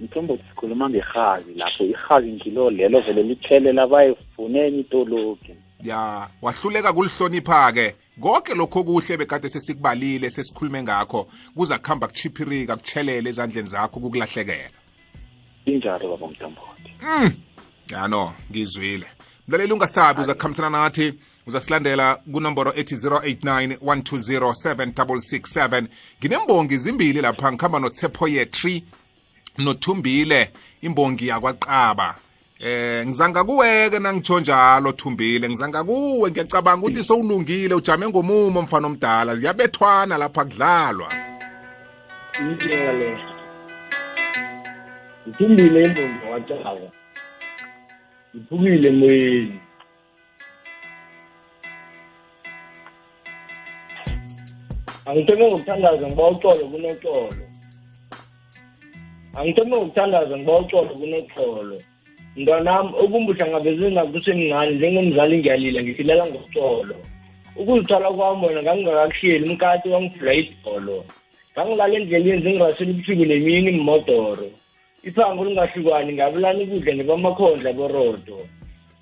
[0.01, 1.85] Mthombo sikhuluma ngerhabi lapho.
[1.85, 9.49] Irhabi ngilo lelo vele lithelela bayivuneni itoloki ya wahluleka kulihlonipha ke konke lokho kuhle bekade
[9.49, 11.27] sesikubalile sesikhulume ngakho.
[11.55, 14.77] Kuza kuhamba kuchiphirika kutshelele ezandleni zakho kukulahlekela
[15.67, 16.93] injalo baba mthombothi.
[17.91, 19.07] Yano ngizwile.
[19.49, 21.15] Mlaleli ungasabi uza kukhambisana nathi
[21.47, 25.85] uzasilandela kunomboro ethi 089 120
[26.21, 28.85] nginembongi zimbili lapha ngikhamba notsepoyetry
[29.59, 30.51] nothumbile
[30.83, 32.17] imbongi yakwaqaba.
[32.61, 36.31] Eh ngizanga kuweke nangitsho njalo thumbile ngizanga kuwe.
[36.31, 39.37] Ngiyacabanga ukuthi sowulungile ujame ngomumo mfana omdala.
[39.37, 41.13] Ziyabethwana lapha kudlalwa.
[42.41, 43.19] Inkinga le
[45.29, 46.91] ngithumbile imbongi wacaba
[48.37, 49.59] ngiphukile emoyeni
[55.07, 57.45] angithome ngokuthandaza ngiba uxolo kunoxolo
[59.39, 61.77] angithome ngokuthandaza ngiba uxolo kunoxolo
[62.37, 66.97] mntwanami okumbuhlangabezeni nakho kusemncane njengomzali ngiyalila ngisilela ngoxolo.
[67.61, 70.97] Ukuzithola kwami wona ngangingakakuhleli umkati wangivula idolo
[71.53, 74.47] ngangilala endleleni zingirasela ubusuku nemini mmodoro
[75.09, 78.39] iphango lingahlukani ngabelani ukudla nebamakhondla borodo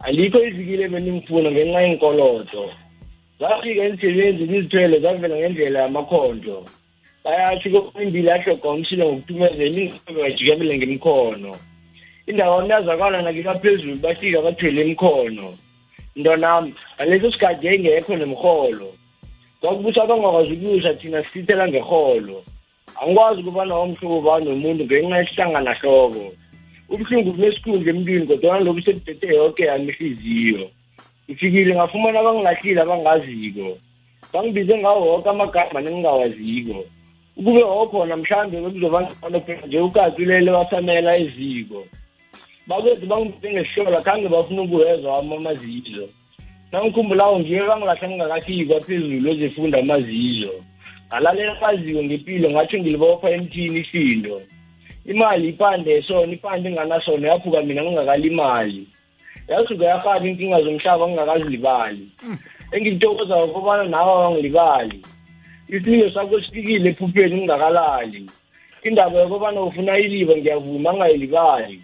[0.06, 2.62] alikho izikile benimfuna ngenxa yenkolodo.
[3.40, 6.56] Zafika emsebenzi izithelo zavela ngendlela yamakhondlo
[7.24, 11.52] bayathi koimbili ahloga umshile ngokuthumezela ingqobe bajikabele ngemkhono
[12.26, 15.48] indawo mntazakwana nakikaphezulu bafika bathwele emkhono
[16.16, 18.88] mntwanami ngaleso sikhathi yayingekho nemrholo.
[19.60, 22.44] Kwakubusa abangakwazi ukuyusha thina sithithela ngerholo.
[23.00, 26.24] Angikwazi ukuba nawo mhlobo bani nomuntu ngenxa yesihlanganahloko
[26.88, 30.70] ubuhlungu bunesikhundla emntwini kodwana lobu sekudede yoke yami ihliziyo.
[31.26, 33.78] Ngifikile ngafumana abangilahlile abangaziko.
[34.32, 36.84] Bangibize ngawo woke amagama nengingawaziko.
[37.36, 41.86] Ukube wokhona mhlambe bekuzobangcono phela nje ukazi ulele wasamela eziko.
[42.66, 46.08] Bakwethu bangibize ngesihlola khange bafuna ukuwezwa wami amazizo.
[46.72, 50.52] Nangikhumbulako ngiye bangilahle ngingakafiki kwaphezulu ozefunda amazizo.
[51.08, 54.42] Ngalalela amaziwo ngempilo ngathi ngilibopha emthini isindo.
[55.04, 58.86] Imali ipande sona ipande enganasona yaphuka mina ngingakalimali
[59.48, 62.08] yasuka yarhaba inkinga zomhlaba ngingakazilibali.
[62.72, 65.02] Engilitokozayo kobana nawe awangilibali.
[65.68, 68.30] Isililo sakho sifikile ephupheni ngingakalali.
[68.82, 71.80] Indaba yokobana ufuna iliba ngiyavuma angayilibali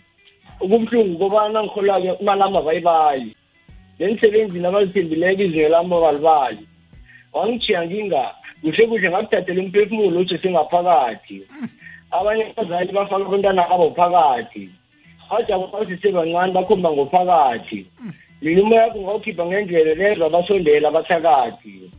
[0.61, 3.37] okubuhlungu kobana ngikholake imali amabayibayi
[3.99, 6.65] nemsebenzini abazithembileko izinyo lami abalibali.
[7.33, 11.39] Wangijiya nginga kuhle kuhle ngakuthathela umphefumulo usesengaphakathi
[12.11, 14.69] abanye abazali bafaka abantwana abo phakathi.
[15.31, 17.87] Bajaba basisebancane bakhomba ngophakathi.
[18.43, 21.91] Mina umoya yakho ngawukhipha ngendlela lezwa basondela abathakathi.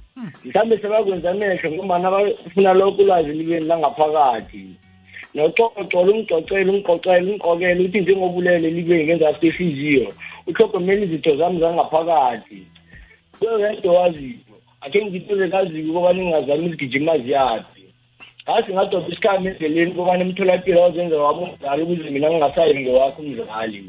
[0.45, 4.76] Mhlawumbe sebakwenza amehlo ngombana bafuna lokhu ulwazi libeni langaphakathi.
[5.34, 10.08] Noxoxola ungicocele ungicocele ungiqokele ukuthi njengobulele libeni ngenzasi kwehliziyo
[10.47, 12.67] uhlogomela izitho zami zangaphakathi.
[13.39, 14.51] Kwewedwa waziyo
[14.82, 17.84] akhe ngithuze kaziko ukobana ingazami izigijima ziyaphi.
[18.44, 23.80] Ngase ngadoda isikhami endleleni kobana emtholapilo wazenza wami umzali ukuze mina ngingasayi ngewakho umzali.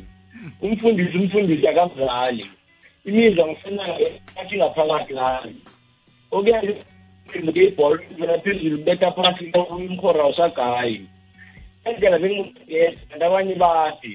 [0.62, 2.44] Umfundisi umfundisi akamzali.
[3.04, 4.08] Imizwa ngisenayo
[4.40, 5.56] athi ngaphakathi lami
[6.30, 6.72] okuyenza
[7.54, 11.06] ibhola ivela phezulu betha phasi umkhora usagayi.
[11.84, 14.12] Endlela bengiyeza kanti abanye bathi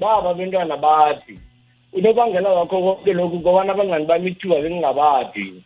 [0.00, 1.38] baba bentwana bathi.
[1.92, 5.62] Unobangela wakho konke lokhu kobana abangani bami ithuba bengingabaphi.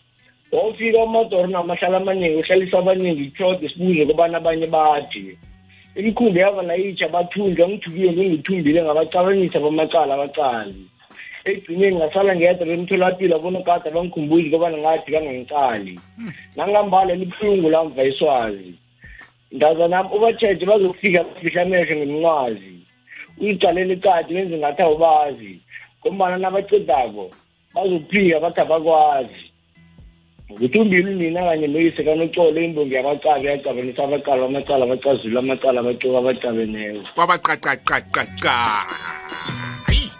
[0.52, 5.38] Wawufika umadoro namahlala amaningi uhlalisa abaningi kuhlode sibuze kobana abanye bathi.
[5.96, 10.86] Imikhumbi yava nayitsha bathunjwa ngithukiwe ngingithumbile ngabacabanisa bamacala abacali.
[11.44, 16.00] Egcineni ngasala ngedwa bemtholapilo abonogada bangikhumbuzi kobana ngathi kangangicali.
[16.56, 18.74] Nangambala libuhlungu lamva iswazi.
[19.52, 22.74] Ndaza nami ubatsheje bazokufika bafihla amehlo ngemncwazi.
[23.40, 25.60] Uyicalele icadi benze ngathi awubazi.
[26.00, 27.30] Ngombana nabacedako
[27.74, 29.51] bazokuphika bathi abakwazi.
[30.54, 37.00] Ukuthi umbili mina kanye noyise kanocolo imbongi yabacabi yacabanisa abacala amacala abacazula amacala abacuka abacabeneko
[37.14, 38.54] kwabaqaqaqaqaqa.
[39.86, 40.10] Hayi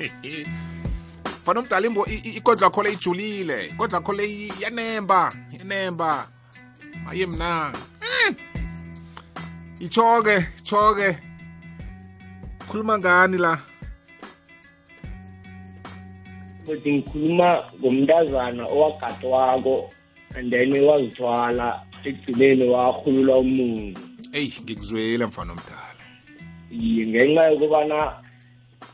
[1.44, 6.26] fana umdala imbo i- i- ikondlo yakho le ijulile ikondlo yakho le i- yanemba yanemba.
[7.10, 7.72] Aye mna.
[8.02, 8.34] Mm.
[9.80, 11.18] ichoke choke
[12.68, 13.58] khuluma ngani la?
[16.70, 19.90] Futhi ngikhuluma ngomntazana owagadwako
[20.36, 23.98] and then wazithwala ekugcineni warhulula umungu
[24.32, 26.02] eyi ngikuzwile mfana omdala.
[26.70, 27.98] Iye ngenxa yokubana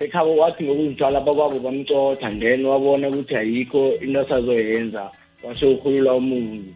[0.00, 5.10] ekhabo wathi ngokuzithwala bakwabo bamcotha then wabona ukuthi ayikho into asazoyenza
[5.44, 6.72] wase urhulula umungu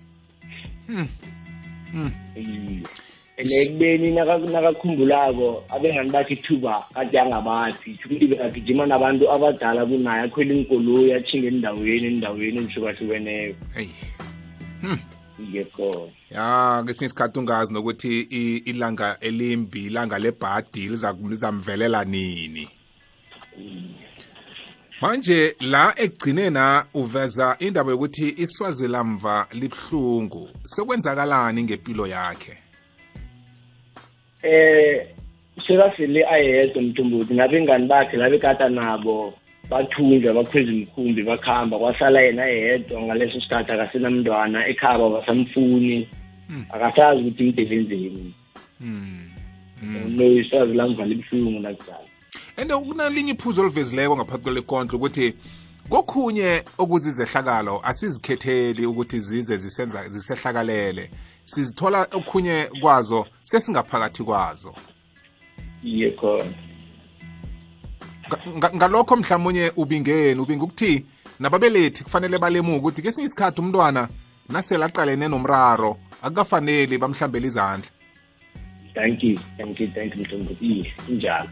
[2.36, 2.36] iye.
[2.36, 3.09] and ekubeni
[4.14, 11.48] naka- nakakhumbulako abengani bakhe ithuba kade angabathi ukuthi bekagijima nabantu abadala kunaye akhwela inkoloyi athinga
[11.48, 13.54] endaweni endaweni ezihlukahlukeneyo
[15.52, 18.20] iye khona ya kwesinye isikhathi ungazi nokuthi
[18.64, 22.68] ilanga elimbi ilanga lebhadi liza- lizamvelela nini.
[25.00, 30.48] Manje la ekugcinena uveza indaba yokuthi iswazi lamva libuhlungu.
[30.64, 32.58] Sekwenzakalani ngempilo yakhe?
[34.42, 35.06] Eh
[35.66, 39.34] sekasele ayedwa mthumbuthi nabengani bakhe labekata nabo
[39.70, 46.08] bathunjwa bakhweza imkhumbi bakhamba kwasala yena yedwa ngaleso sikhathi akasenamntwana ekhaba basamfuni
[46.70, 48.34] akasazi ukuthi imdebenzeni
[50.16, 52.10] noyisazi lamvala ibuhlungu nakudala
[52.56, 55.34] and kunalinye iphuzo oluvezileko ngaphathi kwale kondlo ukuthi
[55.90, 61.10] kokhunye okuzizehlakalo asizikhetheli ukuthi zize zisenza zisehlakalele.
[61.50, 64.74] Sizithola okhunye kwazo sesingaphakathi kwazo.
[65.84, 66.52] Iye khona.
[68.28, 71.04] Nga- nga- ngalokho mhlawumunye ubingeni ubinga ukuthi
[71.40, 74.08] nababelethi kufanele balemuke ukuthi kesinye isikhathi umntwana
[74.48, 77.90] nasele aqalene nomraro akukafaneli bamhlambele izandla.
[78.94, 81.48] Thank you thank you thank you mthumbuthi iye injalo.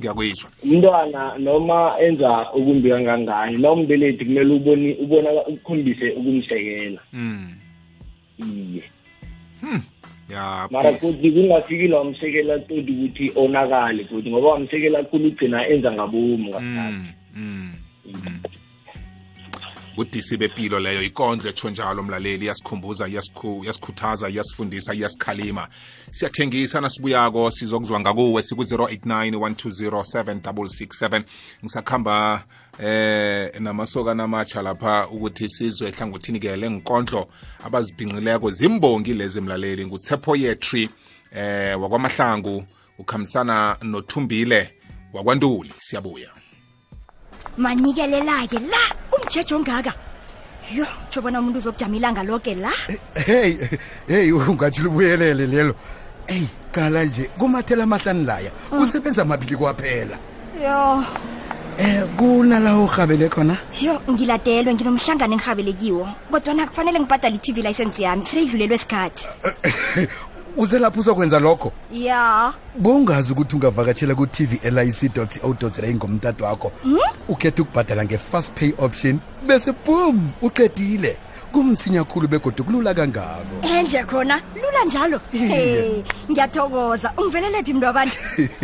[0.00, 7.54] Ngiyakuyizwa umntwana noma enza ukumbi kangangani noma umbelethi kumele ubone ubona ukhombise ukumsekela mm.
[8.38, 8.82] iye
[10.30, 16.48] ya mara futhi kungafikile wamsekela todi ukuthi onakale futhi ngoba wamsekela khulu ugcina enza ngabomu
[16.48, 17.14] ngaphakathi.
[17.34, 17.72] Mm,
[18.06, 18.40] mm.
[19.96, 25.68] udisi bepilo leyo ikondlo etsho njalo mlaleli iyasikhumbuza iyasiku- iyasikhuthaza iyasifundisa iyasikhalima
[26.10, 31.24] siyathengisa nasibuyako sizokuzwa ngakuwe siku-089 120
[31.64, 32.44] ngisakhamba
[32.82, 37.28] eh namasokana amatsha lapha ukuthi sizwe ehlangothini-ke lenkondlo
[37.64, 39.86] abazibhinqileko zimbongi lezi mlaleli.
[39.86, 40.90] Ngutsepho yetri
[41.32, 42.64] eh wakwamahlangu
[42.98, 44.70] ukhambisana nothumbile
[45.12, 45.72] wakwantuli.
[45.78, 46.28] Siyabuya.
[47.56, 49.94] Manikelela-ke la umjeje ongaka.
[50.74, 52.72] Yo tsho bona umuntu uzokujama ilanga loke la.
[53.14, 53.58] Hey
[54.08, 55.74] hey ungathi libuyelele lelo.
[56.26, 58.52] Eyi qala nje kumathela amahlani laya
[58.82, 60.18] usebenza amabili kwaphela.
[60.62, 61.04] Yo
[61.80, 63.56] um kunala urhabele khona?
[63.80, 69.26] Yo ngiladelwe nginomhlangano engihabelekiwo kodwana kufanele ngibhadale i-tv license yami seyidlulelwe isikhathi
[70.56, 71.72] uze lapho uzokwenza lokho?
[71.92, 72.52] Ya.
[72.78, 76.72] Bongazi ukuthi ungavakatshela ku-tv lic co za ngomtato wakho
[77.28, 81.16] ukhethe ukubhadala nge-fast pay option bese boom uqedile
[81.52, 83.66] kumsinya khulu begodwa kulula kangako.
[83.66, 85.20] Enje khona lula njalo.
[85.32, 87.12] Hey ngiyathokoza.
[87.18, 88.14] Ungivelele mntu wabantu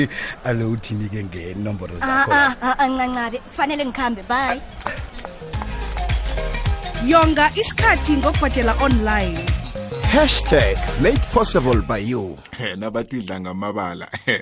[0.45, 2.32] alo uthini-ke ngenomboro Ah, zakho?
[2.32, 3.39] ah, ah, ah, ncancabe.
[3.39, 4.61] Kufanele ngikhambe bye.
[7.07, 9.39] Yonga isikhathi ngokubhadela online.
[10.12, 12.39] Hashtag made possible by you.
[12.78, 14.09] nabatidla ngamabala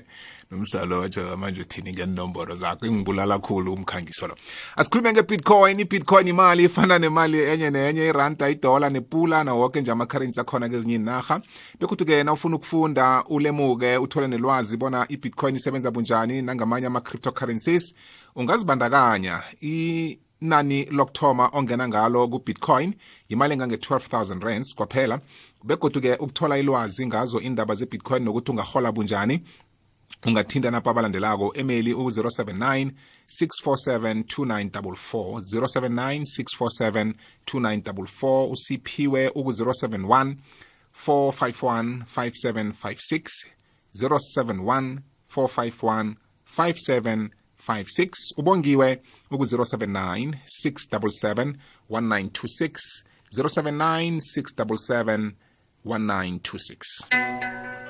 [0.51, 4.37] nomdlalo watsho manje uthini ngenomboro zakho ingibulala khulu umkhangiso lo.
[4.77, 10.41] Asikhulume ngebitcoin ibitcoin imali ifana nemali enye nenye iranda idola nepula nawo wonke nje ama-currency
[10.41, 11.41] akhona kezinye inarha
[11.81, 17.95] bekuthi-ke na ufuna ukufunda ulemuke uthole nelwazi bona ibitcoin isebenza bunjani nangamanye ama-cryptocurrencies
[18.37, 22.95] ungazibandakanya inani lokuthoma ongena ngalo ku-bitcoin
[23.29, 25.21] imali engange-12000 rands kwaphela.
[25.65, 29.43] Begodu-ke ukuthola ilwazi ngazo indaba ze-bitcoin nokuthi ungahola bunjani
[30.27, 32.91] ungathinta napho abalandelako emeli u-079
[33.29, 37.15] 647 2944 079 647
[37.47, 40.37] 2944 usiphiwe uku-071
[41.07, 43.47] 451 5756
[43.95, 44.99] 071
[45.37, 46.15] 451
[46.57, 50.35] 5756 ubongiwe uku-079
[50.65, 51.55] 677
[51.91, 55.33] 1926 079 677
[55.85, 57.84] 1926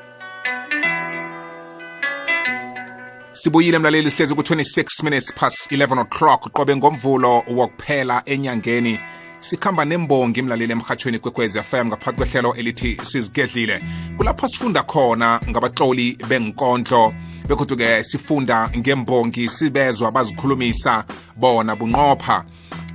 [3.34, 6.52] sibuyile mlaleli sihlezi ku-26 minutes past 11 o'clock.
[6.52, 8.98] Qobe ngomvulo wokuphela enyangeni.
[9.40, 13.80] Sikhamba nembongi mlaleli emhatshweni kwekwezi fm ngaphakathi kwehlelo elithi sizigedlile.
[14.16, 17.14] Kulapho sifunda khona ngabatloli benkondlo
[17.48, 21.04] bekhuthu-ke sifunda ngembongi sibezwa bazikhulumisa
[21.36, 22.44] bona bunqopha.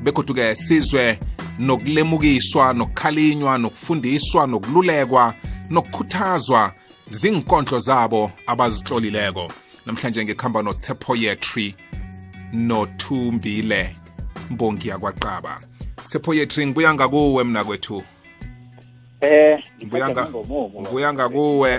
[0.04, 1.20] Bekhuthu-ke sizwe
[1.60, 5.34] nokulemukiswa nokukhalinywa nokufundiswa nokululekwa
[5.70, 6.74] nokukhuthazwa
[7.10, 9.52] zinkondlo zabo abazitlolileko.
[9.90, 11.76] Namhlanje ngikhamba notshepoyetry
[12.54, 13.96] nothumbile
[14.50, 15.62] mbongi yakwaqaba
[16.08, 18.04] tshepoyetry ngibuya ngakuwe mna kwethu
[19.22, 21.72] Eh, Ngibuya ngakuwe.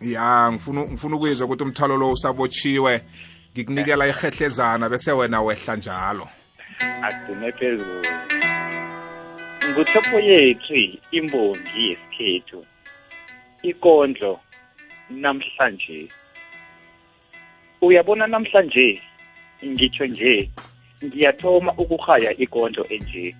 [0.00, 3.00] Ya ngifuna ngifuna ukuyizwa ukuthi umthalo lo usabotshiwe
[3.52, 6.28] ngikunikela ihehlezana bese wena wehla njalo
[7.02, 8.06] Agcine phezulu.
[9.70, 10.74] Nguthopo yethu
[11.10, 12.64] imbongi yesikhethu.
[13.62, 14.40] Ikondlo
[15.10, 16.08] namhlanje.
[17.80, 19.00] Uyabona namhlanje
[19.64, 20.50] ngitsho nje
[21.04, 23.34] ngiyathoma ukuhaya ikondlo enje.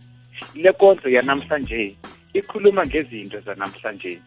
[0.54, 1.96] Le kondlo yanamhlanje
[2.34, 4.18] ikhuluma ngezinto zanamhlanje.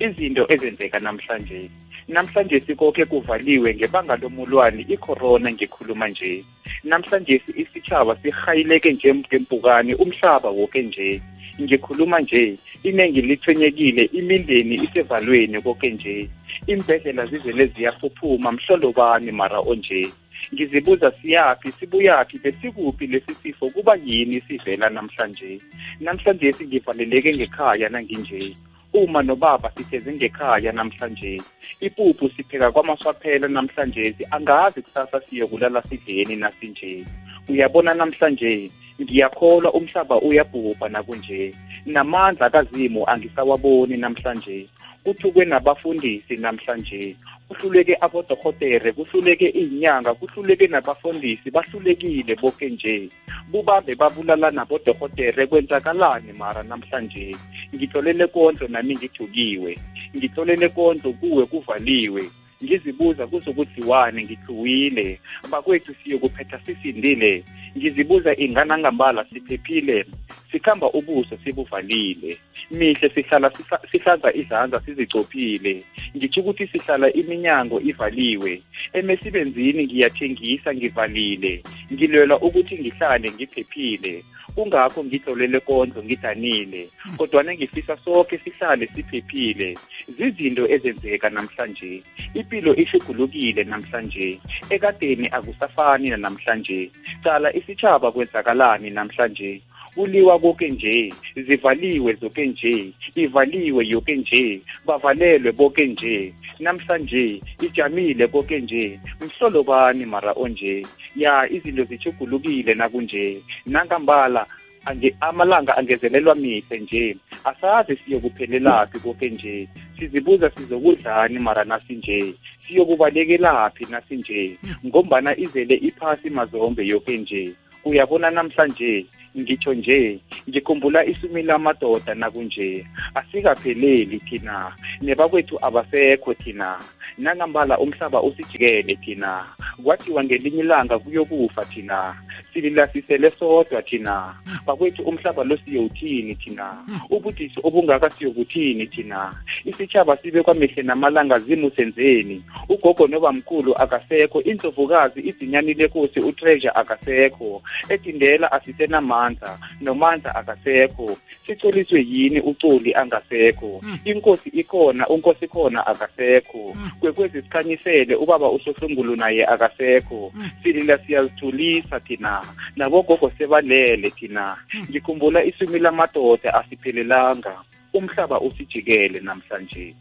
[0.00, 1.70] Izinto ezenzeka namhlanje.
[2.08, 6.44] Namhlanje sikokhe kuvaliwe ngebanga lomulwane icorona ngikhuluma nje.
[6.84, 11.20] Namhlanje isitshaba sihayileke njengempukane umhlaba woke nje.
[11.60, 16.28] Ngikhuluma nje inengi lithwenyekile imindeni isevalweni koke nje.
[16.66, 20.08] Imbhedlela zivele ziyaphuphuma mhlolobani mara onje.
[20.54, 25.60] Ngizibuza siyaphi sibuyaphi besikuphi lesi sifo kuba yini sivela namhlanje.
[26.00, 28.54] Namhlanje singivaleleke ngekhaya nanginje.
[28.92, 31.42] uma nobaba sitheze ngekhaya namhlanje
[31.80, 37.04] ipuphu sipheka kwamaswaphela namhlanje angazi kusasa siyokulala sidleni nasinje
[37.48, 38.70] uyabona namhlanje
[39.00, 41.54] ngiyakholwa umhlaba uyabhubha nakunje
[41.86, 44.66] namandla kazimu angisawaboni namhlanje.
[45.04, 47.16] Kuthukwe nabafundisi namhlanje.
[47.48, 53.08] Kuhluleke abodohotere kuhluleke inyanga kuhluleke nabafundisi bahlulekile boke nje.
[53.50, 57.36] Bubambe babulala nabodohotere kwenzakalani mara namhlanje?
[57.74, 59.78] Ngitholele kondlo nami ngithukiwe.
[60.16, 62.22] Ngitholele kondlo kuwe kuvaliwe
[62.64, 65.20] ngizibuza kuzokudziwane ngithuwile.
[65.50, 67.44] Bakwethu siyokuphetha sisindile.
[67.76, 70.06] Ngizibuza ingana ngambala siphephile
[70.52, 72.38] sikhamba ubuso sibuvalile
[72.70, 73.50] mihle sihlala
[73.90, 75.82] sihlaza izandla sizicophile.
[76.16, 78.62] Ngitsho ukuthi sihlala iminyango ivaliwe.
[78.92, 81.62] Emesibenzini ngiyathengisa ngivalile.
[81.92, 84.24] Ngilwela ukuthi ngihlale ngiphephile.
[84.54, 89.78] Kungakho ngidlolele konzo ngidanile kodwana ngifisa sonke sihlale siphephile.
[90.08, 92.02] Zizinto ezenzeka namhlanje.
[92.34, 94.40] Impilo ishugulukile namhlanje.
[94.70, 96.90] Ekadeni akusafani namhlanje
[97.22, 99.62] cala isitshaba kwenzakalani namhlanje
[99.94, 106.34] kuliwa koke nje zivaliwe zoke nje ivaliwe yoke nje bavalelwe boke nje.
[106.60, 110.86] Namhlanje ijamile koke nje mhlolo bani mara onje?
[111.16, 113.42] Ya izinto zichugulukile nakunje.
[113.66, 114.46] Nangambala
[114.84, 117.16] ange amalanga angezelelwa mihle nje.
[117.44, 119.68] Asazi siyokuphelelaphi koke nje.
[119.98, 122.34] Sizibuza sizokudlani mara nasinje.
[122.58, 124.58] Siyokubalekelaphi nasinje?
[124.86, 127.54] Ngombana izele iphasi mazombe yoke nje
[127.84, 129.06] uyabona namhlanje
[129.38, 132.86] ngitho nje ngikhumbula isumi lamadoda nakunje.
[133.14, 134.72] Asikapheleli thina
[135.02, 136.78] nebakwethu abasekho thina.
[137.18, 139.44] Nangambala umhlaba usijikele thina
[139.84, 142.14] kwathiwa ngelinye ilanga kuyokufa thina
[142.58, 144.34] sililasisele sodwa thina.
[144.66, 146.84] Bakwethu umhlaba lo siyowuthini thina?
[147.10, 149.34] Ubudisi obungaka siyokuthini thina?
[149.64, 157.62] Isitshaba sibe kwamehle namalanga zimusenzeni ugogo nobamkhulu akasekho indlovukazi izinyani lenkosi utreasure akasekho.
[157.88, 161.16] Edindela asisenamandla nomandla akasekho.
[161.46, 163.82] Sicoliswe yini ucoli angasekho?
[164.04, 166.76] Inkosi ikhona unkosi khona akasekho.
[167.00, 170.32] Kwekwezi sikhanyisele ubaba usohlungulu naye akasekho.
[170.62, 172.42] Silila siyazithulisa thina.
[172.76, 174.56] Nabogogo sebalele thina.
[174.90, 177.54] Ngikhumbula isumi lamadoda asiphelelanga.
[177.92, 179.94] Umhlaba usijikele namhlanje.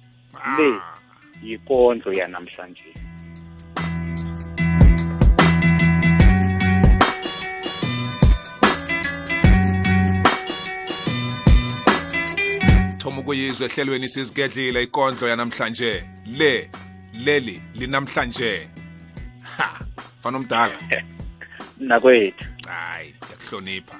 [0.57, 0.79] Le
[1.43, 2.93] yikondlo yanamhlanje.
[12.97, 16.03] Thoma ukuyizwa ehlelweni sizigedlile ikondlo yanamhlanje.
[16.37, 16.69] Le
[17.25, 18.67] leli linamhlanje.
[19.57, 19.79] Ha
[20.21, 20.77] fana omdala
[21.80, 23.97] nakwethu hayi ngiyakuhlonipha.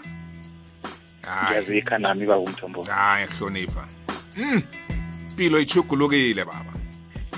[1.22, 1.46] Hayi.
[1.48, 2.84] Ngiyazikha nami baba umthombo.
[2.84, 3.88] Hayi ngiyakuhlonipha.
[4.38, 4.62] Mm
[5.38, 6.74] impilo ichugulukile baba.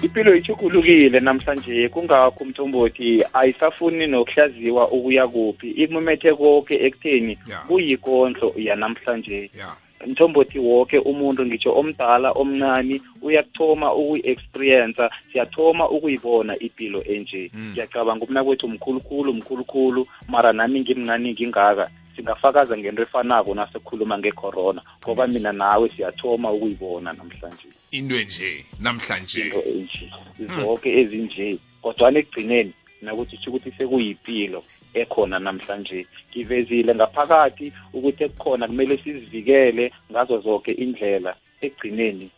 [0.02, 1.90] Impilo ichugulukile namhlanje.
[1.90, 5.72] Kungakho umthombothi ayisafuni nokuhlaziwa ukuya kuphi.
[5.72, 7.38] Imumethe konke ekutheni
[7.68, 9.52] kuyikondlo yanamhlanje.
[9.58, 9.76] Ya.
[10.08, 17.52] Mthombothi woke umuntu ngitsho omdala omncane uyakuthoma ukuyi-experienca siyathoma ukuyibona ipilo enje.
[17.54, 17.72] Mm.
[17.72, 21.90] ngiyacabanga umna kwethu mkhulukhulu mkhulukhulu mara nami ngimncane ngingaka.
[22.16, 25.34] Singafakaza ngento efanako nasekhuluma ngecorona ngoba yes.
[25.34, 27.68] mina nawe siyathoma ukuyibona namhlanje.
[27.92, 29.42] Into enje namhlanje.
[29.42, 30.12] Into enje.
[30.56, 34.64] Zonke ezinje kodwana ekugcineni nakuthi ukuthi sekuyimpilo
[34.94, 36.06] ekhona namhlanje.
[36.30, 42.30] Ngivezile ngaphakathi ukuthi ekukhona kumele sizivikele ngazo zonke indlela ekugcineni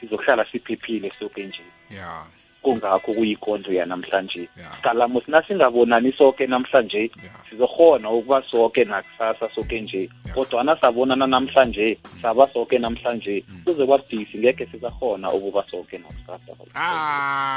[0.00, 1.62] sizohlala siphephile soke nje.
[1.90, 2.24] Ya.
[2.62, 4.48] Kungakho kuyikondlo yanamhlanje.
[4.56, 5.20] Ya.
[5.24, 7.10] sina singabonani soke namhlanje?
[7.50, 10.08] Sizokhona ukuba soke nakusasa soke nje.
[10.22, 13.44] Kodwa kodwana sabonana namhlanje saba soke namhlanje.
[13.64, 16.56] Kuze kwabudisi ngekhe sizakhona ukuba soke nakusasa.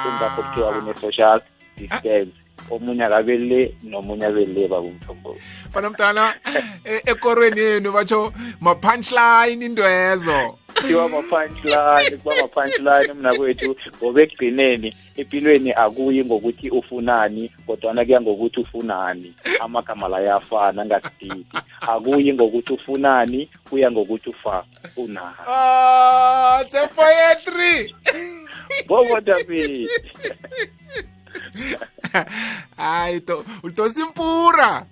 [0.04, 0.80] Kungakho kuthiwa ah.
[0.80, 1.42] kune-social
[1.78, 5.36] distance omunye akabele nomunye abelle babumthombo
[5.74, 6.36] fana mdala
[6.86, 15.72] e- ekorweni yenu batsho ma-punchline indwezo kuthiwa ma-punchline kuba ma-punchline mna kwethu ngoba ekugcineni empilweni
[15.74, 19.34] akuyi ngokuthi ufunani kodwana kuya ngokuthi ufunani.
[19.60, 21.46] Amagama la yafana ngasididi.
[21.82, 24.64] Akuyi ngokuthi ufunani kuya ngokuthi ufa
[24.98, 25.36] unani.
[25.48, 27.96] Ah poetry poetry
[28.88, 29.90] bobodabi
[32.78, 34.86] hayi to tosimpura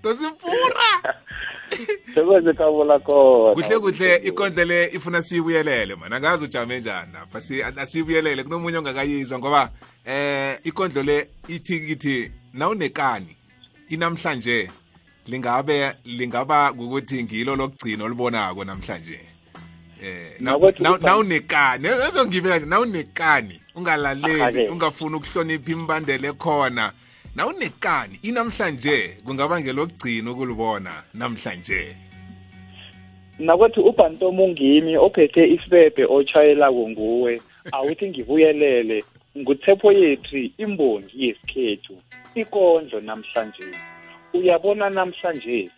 [2.14, 7.64] sekweze kavula kona kuhle kuhle ikondle le ifuna siyibuyelele mana angazi ujame njani lapha si-
[7.64, 9.70] asiyibuyelele kunomunye ongakayizwa ngoba
[10.06, 13.36] eh ikondlo le ithi kithi nawunekani
[13.90, 14.72] inamhlanje
[15.28, 19.29] lingabe lingaba ukuthi ngilo lokugcina olibonako namhlanje.
[21.02, 21.88] Nawunekani.
[21.88, 23.62] Ezongibeka nje nawunekani.
[23.76, 26.92] Ungalaleli ungafuni ukuhlonipha imbandela ekhona.
[27.36, 28.20] Nawunekani.
[28.22, 31.98] Inamhlanje kungaba ngelokugcina ukulibona namhlanje.
[33.40, 37.42] Nakwethu ubhantomo ungimi ophethe isibebe otshayelako nguwe.
[37.72, 39.04] Awuthi ngibuyelele.
[39.38, 41.98] Nguthepho yethu imbongi yesikhethu
[42.36, 43.64] ikondlo namhlanje.
[44.34, 45.70] Uyabona namhlanje?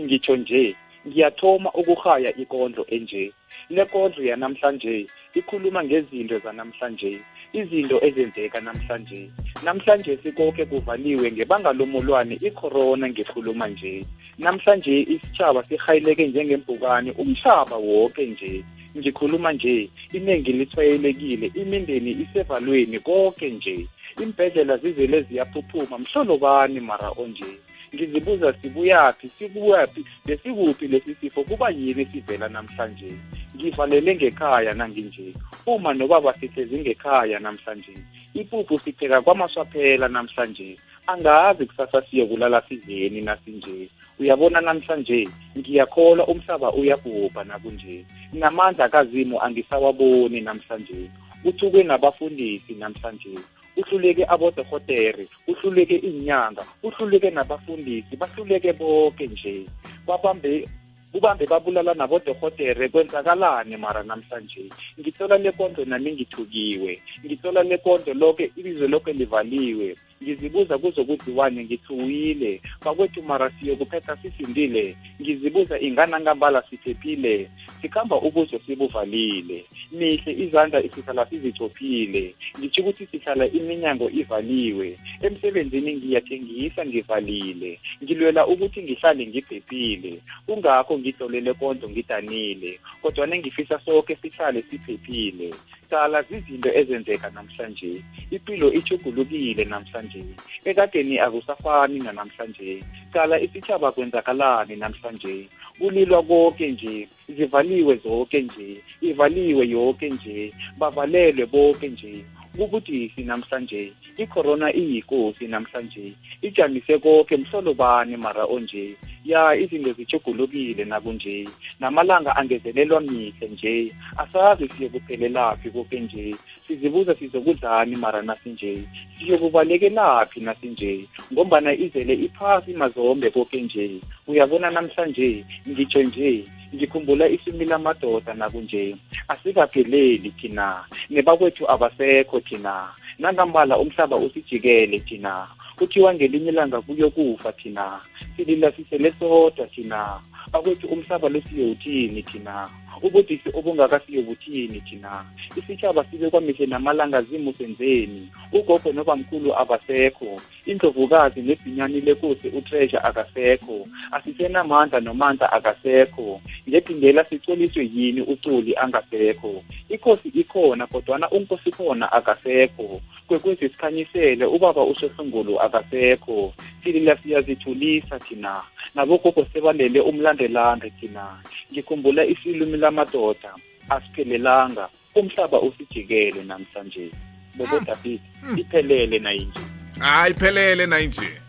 [0.00, 0.76] Ngitsho nje
[1.08, 3.32] ngiyathoma ukuhaya ikondlo enje.
[3.70, 7.20] Le kondlo yanamhlanje ikhuluma ngezinto zanamhlanje
[7.52, 9.30] izinto ezenzeka namhlanje.
[9.64, 14.04] Namhlanje sikoke kuvaliwe ngebanga lomulwane icorona ngikhuluma nje.
[14.38, 18.64] Namhlanje isitshaba sihayileke njengembukane umhlaba woke nje.
[18.96, 23.86] Ngikhuluma nje iningi lithwayelekile imindeni isevalweni konke nje.
[24.22, 27.52] Imbhedlela zivele ziyaphuphuma mhlolo bani mara onje?
[27.96, 33.08] Ngizibuza sibuyaphi sikuphi besikuphi lesi sifo kuba yini sivela namhlanje?
[33.56, 35.32] Ngivalele ngekhaya nanginje.
[35.66, 37.96] Uma nobaba sihlezi ngekhaya namhlanje
[38.40, 40.76] ipuphu sipheka kwamaswaphela namhlanje.
[41.06, 43.88] Angazi kusasa siyokulala sidleni nasinje.
[44.20, 45.28] Uyabona namhlanje
[45.58, 48.04] ngiyakholwa umhlaba uyabhubha nakunje.
[48.32, 51.10] Namandla kazimu angisawaboni namhlanje.
[51.44, 53.34] Uthukwe nabafundisi namhlanje.
[53.76, 59.66] Uhluleke abodohotere uhluleke inyanga uhluleke nabafundisi bahluleke bonke nje
[60.06, 60.68] babambe
[61.16, 64.68] kubambe babulala nabodohotere kwenzakalani mara namhlanje?
[65.00, 67.00] Ngithola lekondlo nami ngithukiwe.
[67.24, 69.96] Ngithola lekondlo loke ilizwe loke livaliwe.
[70.22, 72.60] Ngizibuza kuzokudliwane ngithuwile.
[72.84, 74.96] Bakwethu mara siyokuphetha sisindile.
[75.20, 77.50] Ngizibuza inganangambala siphephile.
[77.80, 79.64] Sikhamba ubuzo sibuvalile.
[79.92, 84.98] Mihle izandla sihlala sizichophile ngitsho ukuthi sihlala iminyango ivaliwe.
[85.22, 87.80] Emsebenzini ngiyathengisa ngivalile.
[88.02, 90.20] Ngilwela ukuthi ngihlale ngiphephile.
[90.46, 95.54] Kungakho ngidolele konto ngidanile kodwa nengifisa sonke sihlale siphephile.
[95.90, 98.02] Sala zizinto ezenzeka namhlanje.
[98.30, 100.24] Impilo ichugulukile namhlanje.
[100.64, 102.82] Ekadeni akusafani nanamhlanje.
[103.12, 105.48] Cala isitshaba kwenzakalani namhlanje.
[105.78, 112.24] Kulilwa konke nje zivaliwe zonke nje ivaliwe yonke nje bavalelwe bonke nje.
[112.56, 116.12] Kubudisi namhlanje icorona iyikosi namhlanje.
[116.42, 118.96] Ijamise konke mhlolo bani mara onje
[119.26, 121.48] ya izinto zichugulukile nakunje.
[121.80, 123.92] Namalanga angezelelwa mihle nje.
[124.16, 126.36] Asazi siyokuphelelaphi koke nje.
[126.66, 128.82] Sizibuza sizokudlani mara nasinje.
[129.18, 131.04] Siyokubalekelaphi nasinje?
[131.32, 133.90] Ngombana izele iphasi mazombe koke nje.
[134.26, 135.44] Uyabona namhlanje?
[135.68, 136.44] Ngitsho nje.
[136.74, 138.96] Ngikhumbula isimi lamadoda nakunje.
[139.28, 140.84] Asikapheleli thina.
[141.10, 142.88] Nebakwethu abasekho thina.
[143.18, 145.48] Nangambala umhlaba usijikele thina
[145.78, 148.00] kuthiwa ngelinye ilanga kuyokufa thina.
[148.36, 150.20] Silila sisele sodwa thina.
[150.52, 152.68] Bakwethu umhlaba lo siyowuthini thina?
[153.02, 155.24] Ubudisi obungakasiyobuthini thina?
[155.56, 160.40] Isitshaba sibe kwamihle namalanga zimusenzeni ugogo nobamkhulu abasekho.
[160.66, 163.86] Indlovukazi nebhinyani lenkosi utreasure akasekho.
[164.12, 166.40] Asisenamandla nomandla akasekho.
[166.68, 169.62] Ngedingela sicoliswe yini uculi angasekho?
[169.88, 173.00] Ikhosi ikhona kodwana unkosi khona akasekho.
[173.26, 176.54] Kwekwezi sikhanyisele ubaba usohlungulu akasekho.
[176.84, 178.62] Silila siyazithulisa thina.
[178.94, 181.38] Nabogogo sebalele umlandelande thina.
[181.72, 183.54] Ngikhumbula isilumi lamadoda
[183.90, 184.88] asiphelelanga.
[185.14, 187.10] Umhlaba usijikele namhlanje.
[187.56, 188.20] Bobo david
[188.56, 189.60] iphelele nayinje
[189.98, 191.40] hayi iphelele nayinje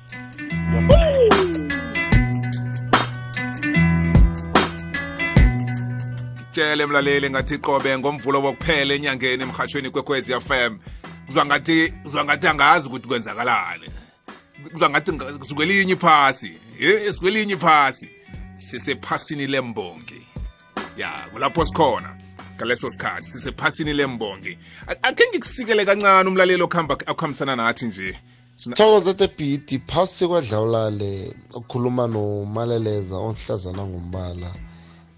[6.52, 10.78] tshele mlaleli ngathi qobe ngomvulo wokuphela enyangeni emhatshweni kwekwezi fm
[11.28, 13.88] kuzwa ngathi kuzwa ngathi angazi ukuthi kwenzakalani.
[14.72, 15.12] Kuzwa ngathi
[15.48, 16.52] sukwelinye iphasi.
[16.80, 18.10] Ye sukwelinye iphasi.
[18.58, 20.22] Sisephasini lembongi.
[20.98, 22.18] Ya kulapho sikhona
[22.56, 24.58] ngaleso sikhathi sisephasini lembongi.
[25.02, 28.18] Akhe ngikusikele kancane umlaleli okuhamba akuhambisana nathi nje.
[28.56, 34.52] Sithokoze beat phasi kwadlawulale okukhuluma nomaleleza onhlazana ngombala.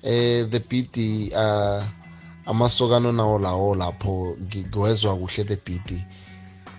[0.04, 0.98] Eh the beat
[1.34, 1.84] uh
[2.50, 5.92] amasokano nawo lawo lapho ngiwezwa kuhle the beat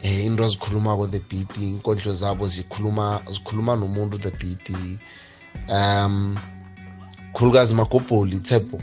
[0.03, 4.71] eh into azikhulumako the beat inkondlo zabo zikhuluma zikhuluma nomuntu the beat
[5.69, 6.37] um
[7.33, 8.79] khulukazi magobholi thepho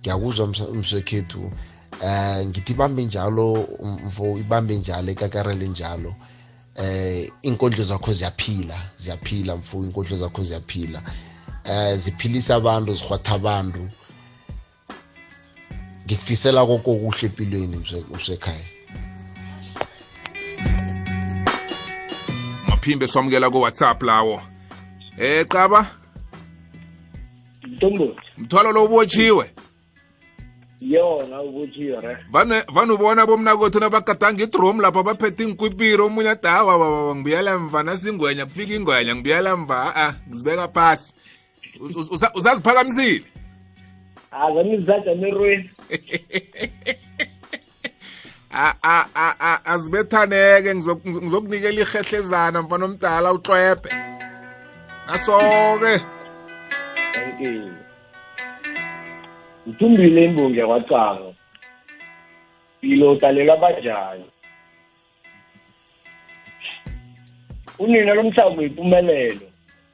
[0.00, 1.50] ngiyakuzwa mswekhethu
[2.02, 3.68] eh ngithi ibambe njalo
[4.06, 6.14] mfo ibambe njalo ekakarele njalo
[6.74, 11.02] eh inkondlo zakho ziyaphila ziyaphila mfo inkondlo zakho ziyaphila
[11.64, 13.90] eh ziphilisa abantu zihwatha abantu.
[16.10, 17.76] Ngikufisela koko kuhle empilweni
[18.14, 18.64] msekhaya.
[22.68, 24.42] Maphimbe swamukela ku WhatsApp lawo.
[25.18, 25.86] Eh qaba?
[27.62, 29.50] Mtombothi mthwalo lo ubotshiwe?
[30.80, 32.16] Yona ubotshiwe re.
[32.32, 38.74] Vane ubona bomnakwethu nabagadanga idrom lapha baphethe inkwipiro omunye adawa baba ngibuyela mva nasingwenya kufika
[38.74, 41.14] ingwenya ngibuyela mva a ngizibeka phasi.
[42.34, 43.24] Usaziphakamisile
[44.30, 45.70] azanizajamerweni
[49.64, 53.90] azibethaneke ngizokunikela ihehlezana mfana omdala uxwebhe
[55.06, 56.00] nasoke
[57.12, 57.80] thank you.
[59.70, 61.34] Ngithumbile imbongi yakwacango.
[62.82, 64.24] Ilotalelwa banjani?
[67.78, 69.46] Unina lomhlaba uyimpumelelo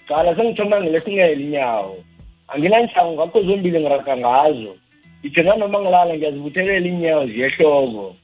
[0.09, 2.05] cala sengithoma ngelesingele inyawo
[2.49, 4.73] anginanhlango ngakho zombili ngiraga ngazo.
[5.21, 8.17] Ngithenga noma ngilala ngiyazibuthelela inyawo ziyehloko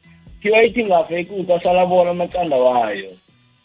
[0.43, 3.11] thiwa ithi ngafe ikuta salabona amacanda wayo.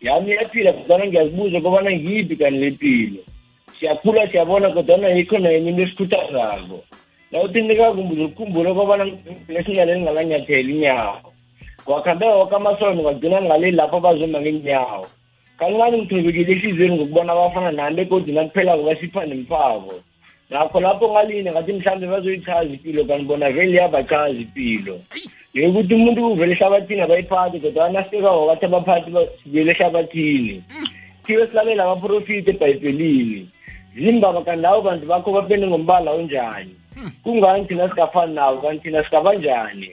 [0.02, 3.22] Yami iyaphila kodwana ngiyazibuza kobana ngiyiphi kani le mpilo
[3.80, 6.84] siyakhula siyabona kodwana yikho nenye into esikhuthazako.
[7.32, 9.04] Nawuthi nikakumbuza ukukhumbula kobana
[9.48, 11.34] lesingaleli ngalanyathela inyawo.
[11.86, 15.08] Kwakhambe woke amasono ngagcina ngale lapho bazoma ngeenyawo.
[15.60, 19.94] Kancane ngithobekile ehliziyweni ngokubona abafana nami begodi nakuphelako basipha nemphako
[20.50, 25.00] nakho lapho ngaline ngathi mhlawumbe bazoyichaza impilo kanti bona vele iyabachaza impilo
[25.54, 29.10] yokuthi umuntu uvele ehlabathini abayiphathi kodwa nasikekawo bathi abaphathi
[29.44, 30.64] sivele ehlabathini.
[31.24, 33.50] Thiwe silabela abaprofiti ebhayibhelini.
[33.96, 36.76] Zimbaba kanti lawo bantu bakho bapende ngombala onjani?
[37.24, 39.90] Kungani thina singafani nabo kanti thina singabanjani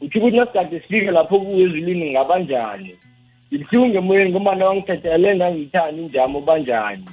[0.00, 2.96] uthi ukuthi nasigade sifike lapho kuwe ezulwini ngabanjani
[3.52, 7.04] ngibuhlungu emoyeni ngomana wangithathele ngangiyithani injamo banjani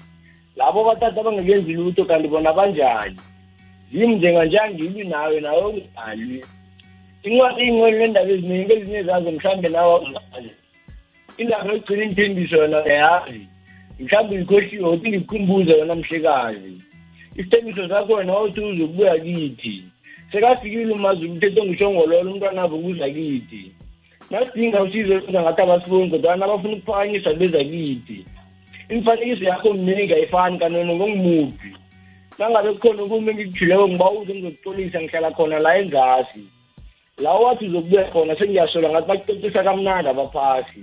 [0.56, 3.20] labo bathatha bangakenzi lutho kanti bona banjani?
[3.92, 6.44] Yimi njenganjangibi nawe nawe ungalwi
[7.24, 10.52] incwadi iy'ngcwele neendaba eziningi ezinye zazo mhlawumbe nawe awuzazi
[11.38, 13.42] indaba yokugcina imthembiso yona uyayazi
[14.00, 16.74] mhlawumbe ngikhohliwe uthi ngikukhumbuze wena mhlekazi.
[17.36, 19.84] Isithembiso sakho wena othi uzokubuya kithi.
[20.32, 23.72] Sekafikile umazulu umthetho ngishongololo umntwanabo kuza kithi.
[24.30, 28.26] Nasidinga usizo lenza ngathi abasifuni kodwana abafuna ukuphakanyiswa beza kithi.
[28.90, 31.70] Imifanekiso yakho mningi ayifani kanone ngongimuphi?
[32.40, 36.44] Nangabe kukhona ukumi engikuthuleko ngiba uze ngizokuxolisa ngihlala khona la enzasi
[37.18, 40.82] la wathi uzokubuya khona sengiyasola ngathi bakucocisa kamnandi abaphasi.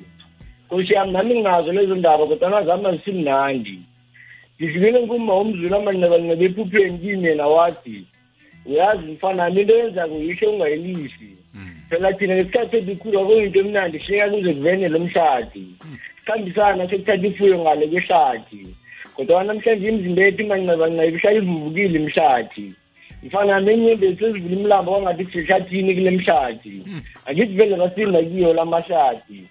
[0.66, 3.78] Nkosi yami nami nginazo lezo ndaba kodwana zami azisimnandi.
[4.56, 8.06] Ngifikele ngumma womzulu amancebanceba ephupheni kimi yena wathi
[8.66, 11.36] uyazi mfanami into yenzako yisho ungayilisi
[11.88, 15.64] phela thina ngesikhathi edikhulu akuyinto emnandi hleka kuze kuvene lo mshadi.
[16.22, 18.66] Sikhambisana sekuthatha ifuyo ngale kwehlathi
[19.16, 22.66] kodwa namhlanje imizimba yethu imancebancebi ihlala ivuvukile imshadi
[23.22, 26.82] mfanami enyembezi sezivula imlambo kwangathi kusehlathini kule mshadi.
[27.26, 29.46] Akithi vele basinda kiyo la mashadi.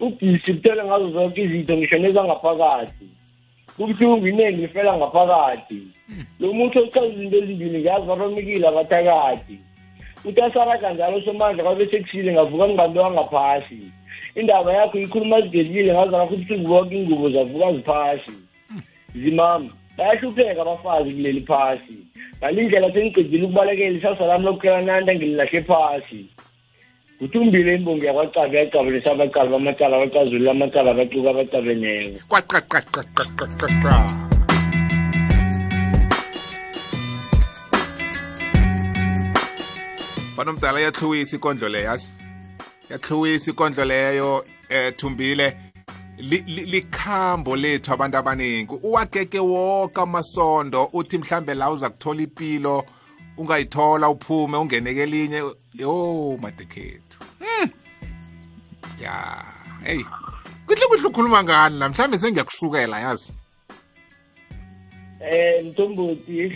[0.00, 3.06] Ubhisi kuthele ngazo zonke izitho ngisho nezangaphakathi
[3.76, 5.80] kubuhlungu iningi lifela ngaphakathi.
[6.40, 9.60] Lo muntu ochaza izinto ezimbili ngiyazi babamikile abathakathi.
[10.24, 13.80] Uthi asaraga njalo somandla kwabe sekusile ngavuka ngibambe wangaphasi.
[14.34, 18.32] Indaba yakho ikhuluma zigelile ngazaka futhi siziboke ingubo zavuka ziphasi.
[19.14, 19.70] Zimama.
[19.96, 21.96] Bayahlupheka abafazi kuleli phasi.
[22.38, 26.26] Ngale ndlela sengicedile ukubalekela isasa lami lokukhela nanta ngililahle phasi.
[27.20, 34.26] Uthumbile imbongi yakwacabe yacabulisa abacala bamacala abacazulula amacala abacuka abacabeneko kwaqaqaqaqaqaqa
[40.36, 42.25] fana omdala yathluwisa ikondlo leyo yazi?
[42.90, 45.56] Yathluwisa ikondlo leyo eh thumbile.
[46.18, 48.74] Li- li- likhambo lethu abantu abaningi.
[48.82, 52.84] Uwagege wonke amasondo uthi mhlambe la uza kuthola impilo
[53.36, 55.42] ungayithola uphume ungene kelinye.
[55.74, 57.18] Yo madekhethu.
[57.38, 57.70] Hmm.
[59.00, 59.44] ya
[59.84, 60.02] hey.
[60.66, 61.88] Kuhle kuhle ukhuluma ngani la?
[61.88, 63.36] Mhlambe sengiyakusukela yazi?
[65.20, 66.52] Eh mthombothi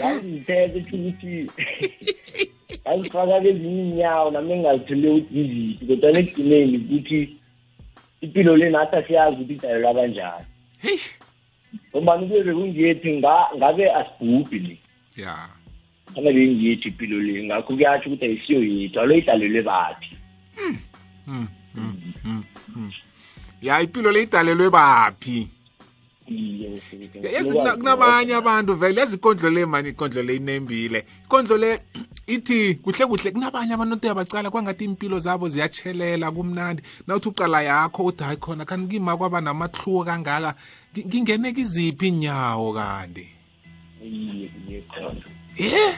[0.00, 1.50] yangithethe ukuthi
[2.84, 7.18] yazifaka kezinye inyawo nami engazithole ukuthi yiziphi kodwa ekugcineni ukuthi
[8.20, 10.46] impilo le nathi asiyazi ukuthi idalelwa kanjani.
[10.78, 10.98] Hey
[11.90, 14.78] ngobani kuyobe kungiyethi nga- ngabe asibhubhi le.
[15.16, 15.48] Ya.
[16.14, 20.16] Fanele ingiyethu impilo le ngakho kuyatsho ukuthi ayisiyo yethu alo idalelwe baphi
[23.62, 25.30] ya impilo le idalelwe baphi?
[25.30, 25.57] iye mfowethu.
[27.32, 31.80] Yazi kuna- kunabanye abantu vele yazi ikondlo le mani ikondlo le inembile ikondlo le
[32.26, 38.04] ithi kuhle kuhle kunabanye abantu othi abacala kwangathi impilo zabo ziyatshelela kumnandi nawuthi uqala yakho
[38.04, 40.54] uthi hayi khona kanti ngima kwaba namahluko kangaka
[40.94, 43.28] ngi- ngingene kiziphi inyawo kanti
[45.58, 45.94] ye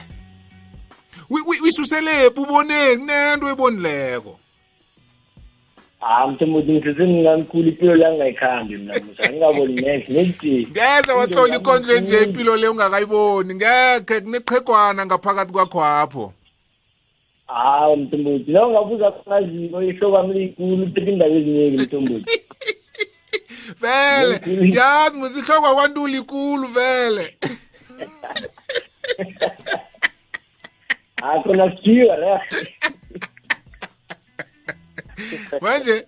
[1.29, 4.39] Wi- wi- wisuselephi uboneni kunento ebonileko
[6.01, 11.95] ah mthombothi ngithethe ngingamkhulu impilo le angayikhambi mna musa angingaboni nehle nekudeni ngeze watlola ikondlo
[11.95, 13.55] enje impilo le ungakayiboni.
[13.55, 16.33] Ngekhe kuneqhegwana ngaphakathi kwakho apho.
[17.47, 22.41] Hawu mthombothi la ungabuza khonaziko ihlobo ami liyikulu uphethe indaba eziningi mthombothi.
[23.81, 24.41] Vele
[24.77, 27.25] yazi musihlokwa kwantuli ikulu vele.
[31.21, 32.39] Hayi khona sijiwa re
[35.61, 36.05] manje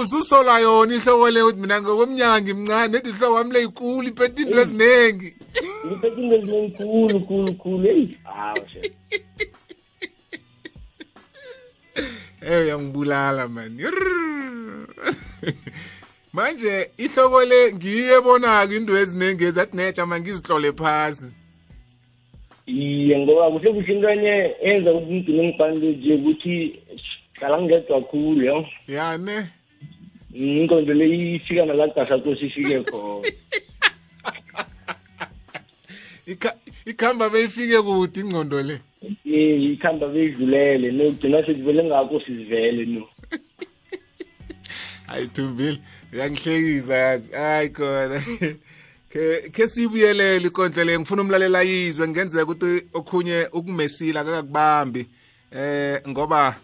[0.00, 4.60] ususola yona ihloko le uthi mina ngokomnyaka ngimncane nedi ihloko wami le ikulu iphethe into
[4.60, 5.30] eziningi
[5.86, 8.18] ngiphethe into eziningi khulu khulu khulu eyi
[12.50, 13.82] eyo uyangibulala mani
[16.34, 21.26] manje ihloko le ngiye ebonako into eziningi ezathi netsha ma ngizihlole phasi.
[22.66, 26.54] Iye ngoba kuhle kuhle into enye enza ukuthi ngigcine ngifanele nje ukuthi
[27.44, 29.46] hlala ngedwa khulu yo yane
[30.34, 33.28] inkonzo le ifika nalagasa kosi ifike khona
[36.26, 38.80] Ikha- ikhamba beyifike kude ingcondo le.
[39.26, 43.08] Eh, ikhamba beyidlulele nogcina sekuvele ngakho sizivele no
[45.12, 45.78] ayithumbile
[46.12, 48.22] uyangihlekisa yazi hayi khona
[49.52, 55.06] ke sibuyelele ikonhle le ngifuna umlalela yizwe ngenzeka ukuthi okhunye ukumesila akakubambi
[55.52, 56.56] eh ngoba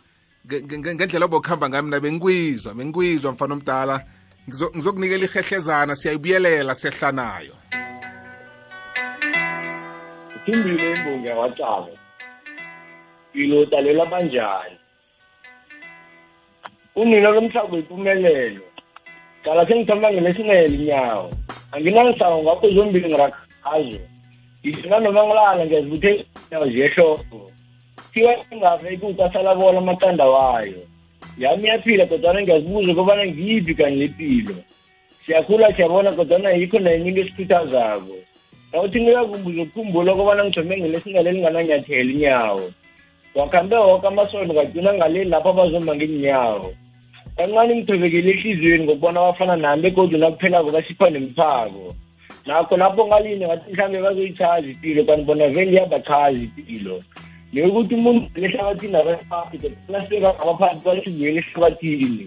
[0.47, 4.05] ngendlela obokuhamba ngami mina bengikwizwa bengikwizwa mfana omdala
[4.49, 7.55] Ngizo- ngizokunikela ihehlezana siyayibuyelela sehlanayo
[10.45, 11.86] Thimbile imbongi yakwacala.
[13.34, 14.76] Ilo talela kanjani?
[16.97, 18.62] Unina lomhlaba impumelelo.
[19.45, 21.30] Cala sengithoma ngelesinele inyawo.
[21.72, 24.01] Anginangisawo ngakho zombili ngirakhazo.
[24.64, 27.53] Ngifuna noma ngilala ngiyazibuthe inyawo ziyehloko.
[28.12, 30.82] Thiwa ingave ikutasala bola amaqanda wayo.
[31.38, 34.54] Yami iyaphila kodwana ngiyazibuza kobana ngiyiphi kanye impilo.
[35.26, 38.16] Siyakhula siyabona kodwana yikho nenye into esikhuthazako.
[38.72, 42.66] nawuthi ngikakumbuza ukukhumbula kobana ngijome ngelesingale ngananyathela inyawo
[43.34, 46.70] wakhambe woke amasondo ngagcina ngale lapho abazomba ngeenyawo
[47.36, 51.94] kancane ngithobekele ehliziyweni ngokubona abafana nami begodwa nakuphelako basipha nemphako
[52.46, 57.02] nakho lapho ngalini ngathi mhlawumbe bazoyichaza ipilo kanti bona vele iyabachaza ipilo
[57.53, 62.26] neyokuthi umuntu lehlabathini abaphathi kodwana sebangabaphathi basibuyele ehlabathini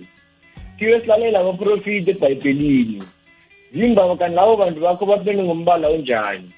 [0.78, 3.00] thiwe silalela abaprofiti ebhayibhelini.
[3.74, 6.50] Zimba kanti labo bantu bakho bapende ngombala onjani?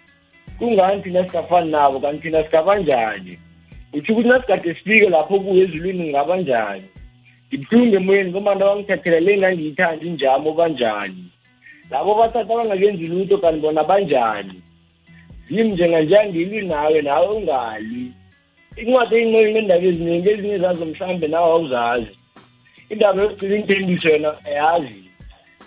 [0.59, 3.33] Kungani thina singafani nabo kanti thina singabanjani
[3.95, 6.83] utsho ukuthi nasigade sifike lapho kuyo ezulwini ngingaba njani?
[7.47, 11.25] Ngibuhlungu emoyeni ngoba nto bangithathela le ngangiyithanda injamo banjani?
[11.91, 14.61] Labo bathatha abangakenzi lutho kanti bona banjani?
[15.47, 18.11] Zimi njenganjani ngilwi nawe nawe ungali.
[18.81, 22.13] Incwadi eyinqeli neendaba eziningi ezinye zazo mhlawumbe nawe awuzazi.
[22.89, 24.99] Indaba yokugcina intendiso yona ayazi.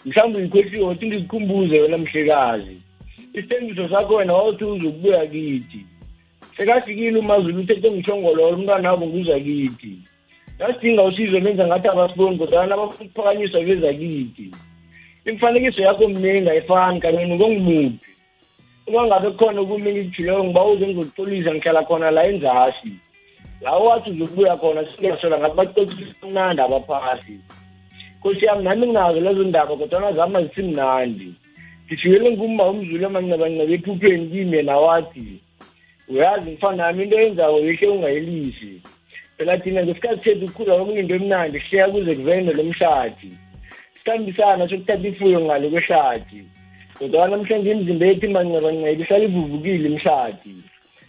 [0.04, 2.76] Mhlawumbe uyikhwehliwe uthi ngizikhumbuze wena mhlekazi.
[3.34, 5.80] Isithembiso sakho wena wawuthi uzokubuya kithi.
[6.56, 9.92] Sekafikile umazulu uthethe ngishongololo umntwana wabo nguza kithi.
[10.59, 14.50] Nasidinga usizo benza ngathi abasiboni kodwana nabafuna ukuphakanyiswa beza kithi.
[15.24, 18.17] Imifanekiso yakho mningi ayifani kanye ngongimuphi
[18.89, 22.93] uma ngabe kukhona okunye engikuthileko ngiba uze ngizokuxolisa ngihlala khona la enzasi
[23.61, 27.36] la wathi uzokubuya khona singasola ngathi bacocisa umnandi abaphasi.
[28.18, 31.34] Nkosi yami nami nginazo lezo ndaba kodwana zama zisimnandi.
[31.86, 35.41] Ngishiyele ngumma umzulu amancabancabe ephupheni kimi yena wathi
[36.09, 38.82] uyazi mfana nami into yenzako yehle ungayelisi.
[39.36, 43.30] Phela thina ngesikhathi sethu kukhula okunye into emnandi sihleya kuze kuvene lo mshadi
[44.05, 46.45] sihambisana sokuthatha ifuyo ngale kwehlathi.
[46.99, 50.53] Kodwa namhlanje imizimba yethu imancabancabe ihlala ivuvukile imshadi.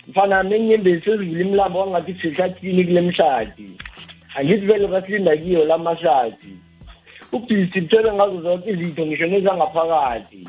[0.07, 3.67] Mfana nami enyembezi sezivula imlambo wangathi sisehlathini kule mshadi.
[4.35, 6.53] Angithi vele basilinda kiyo la mashadi.
[7.31, 10.47] Ubhisi kuthele ngazo zonke izitho ngisho nezangaphakathi.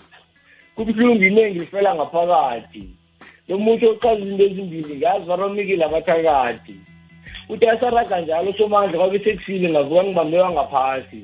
[0.75, 2.85] Kubuhlungu iningi lifela ngaphakathi.
[3.49, 6.77] Lo muntu ochaza izinto ezimbili ngazi baromikile abathakathi
[7.51, 11.23] uthi asaraga njalo somandla kwabe sekusile ngavuka ngibambe wangaphasi.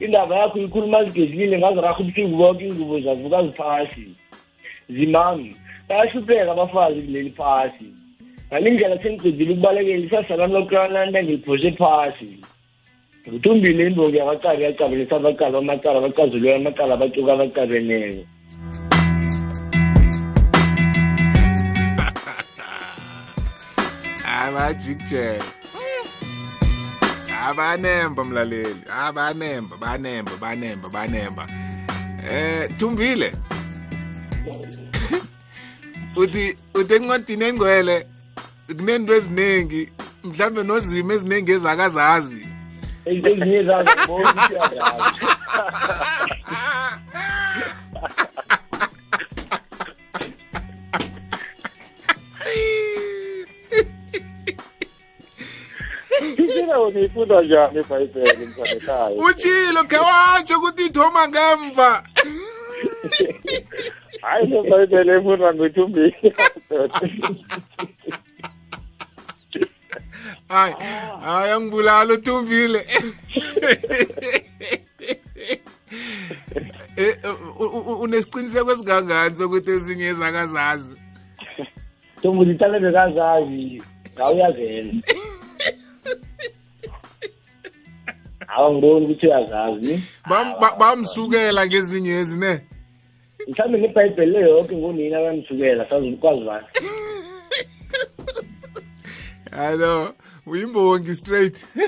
[0.00, 4.06] Indaba yakho ikhuluma zigezile ngaziraha ubuhlungu bonke ingubo zavuka ziphasi
[4.88, 5.56] zimami.
[5.88, 7.86] Bayahlupheka abafazi kuleli phasi.
[8.48, 12.38] Ngalindlela sengicedile ukubalekela isasa lami lokuqalanda ngiliphoshe phasi.
[13.28, 18.24] Ngithumbile imbongi yamacala yacabulisa abacala amacala abacazulweyo amacala abacuka abacabeneko
[24.44, 25.63] abajikjele
[27.48, 28.82] abanemba mlaleli.
[29.06, 31.46] Abanemba banemba banemba banemba
[32.30, 33.32] eh thumbile?
[36.16, 38.06] Uthi uthi encwadini engcwele
[38.76, 39.90] kunento eziningi
[40.24, 42.46] mhlambe nozimo eziningi ezakazazi.
[43.04, 44.54] Ezinye zazo bonke
[56.92, 59.16] siyazazi Isina wona ifunda njani eBhayibheli mfana ekhaya?
[59.26, 62.02] utshilo khe watsho ukuthi ithoma ngemva.
[64.22, 66.34] Hayi leBhayibheli efunda ngithumbile.
[70.48, 70.74] hayi
[71.24, 72.80] hayi angibulala uthumbile
[76.96, 77.16] Eh,
[78.00, 80.94] unesiqiniseko esingangani sokuthi ezinye ezakazazi?
[82.22, 83.82] Tombuza itale bekazazi
[84.14, 84.92] ngawuyazela
[88.48, 90.00] awa ngiboni ukuthi uyazazi.
[90.30, 92.60] Bam- ba- bamsukela ngezinye ezine
[93.48, 96.66] mhlawumbe ngebhayibheli le yoke ngonina banisukela sazukwazi bani?
[99.50, 100.12] Hallo
[100.46, 101.56] uyimbongi straight.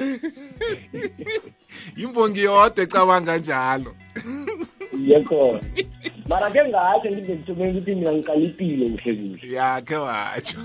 [1.97, 3.95] Yimbongi yodwa ecabanga njalo.
[5.05, 5.61] Iye khona
[6.29, 10.59] mara ke ngatsho ngize ngithomeni ukuthi mina ngiqalipile kuhle kuhle yakhe watsho.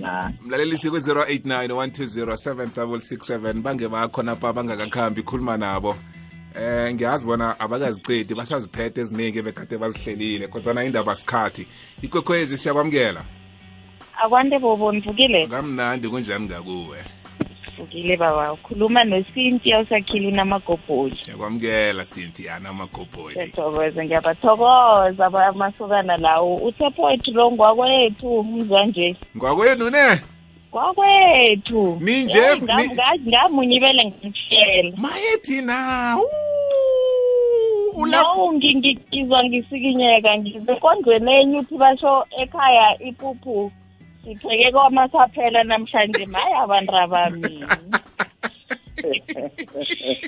[0.00, 0.32] Na.
[0.44, 5.96] Mlalelisi kwe-089 120 7667 bange bakho napha bangakakhambi khuluma nabo.
[6.54, 11.66] Eh ngiyazi bona abakazicedi basaziphethe eziningi bekade bazihlelile kodwa indaba sikhathi
[12.02, 13.24] ikwekhwezi siyakwamukela
[14.18, 16.98] akwande bobo nivukile kamnandi kunjani ngakuwe?
[17.78, 23.34] Vukile baba ukhuluma noCynthia usakhile unamagobholi siyakwamukela Cynthia namagobholi.
[23.34, 26.56] Siyathokoza ngiyabathokoza amasokana lawo.
[26.56, 29.16] Uthe poetry lo ngwakwethu umzwa nje.
[29.36, 30.20] Ngwakwenu ne?
[30.70, 36.18] Kwakwethu Ninje, Eh, ni- ngam- nga- ngamunye ibele ngimshela mayethi na?
[37.96, 43.72] No ngi- ngi- ngizwa ngisikinyeka ngizekondlweni enye uthi basho ekhaya ipuphu.
[44.28, 47.64] Sipheke kwamasaphela namhlanje maye abantu abami.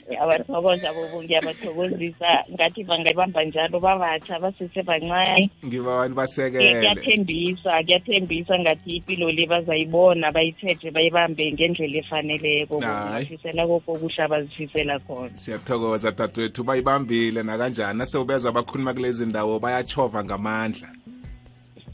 [0.06, 9.30] Ngiyabathokoza bobo ngiyabathokozisa ngathi bangayibamba njalo babatsha basesebancane ngibani Kuya- basekele kuyathembisa kuyathembisa ngathi impilo
[9.32, 12.80] le bazayibona bayithethe bayibambe ngendlela efaneleko.
[12.80, 13.24] Hayi.
[13.26, 15.34] bafisela koko kuhle abazifisela khona.
[15.36, 17.98] Siyathokoza dadwethu bayibambile nakanjani?
[17.98, 20.88] Nasewubezwa abakhuluma kulezi ndawo bayachova ngamandla.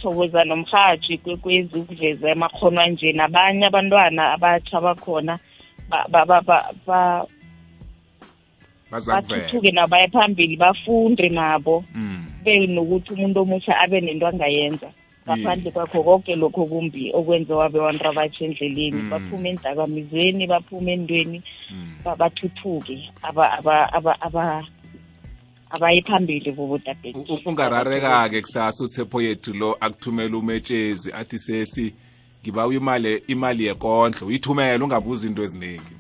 [0.07, 5.39] Sithokoza nomhaji kwekwezi ukuveza amakhono anje nabanye abantwana abatsha bakhona
[8.91, 11.85] bathuthuke nabo baye phambili bafunde nabo.
[11.95, 12.25] Mm.
[12.39, 14.87] kube nokuthi umuntu omusha abe nento angayenza
[15.27, 19.03] ngaphandle kwakho konke lokho kumbi okwenziwa bebantu abatsha endleleni.
[19.03, 19.11] Mm.
[19.11, 21.43] baphume endakamizweni baphume endweni
[22.05, 23.11] ba- bathuthuke
[25.77, 31.95] abaye phambili bobodabhethu U- ungarareka-ke kusasa uthepho yethu lo akuthumela umetshezi athi sesi
[32.43, 35.97] ngiba imali imali yekondlo uyithumele ungabuzi into eziningi.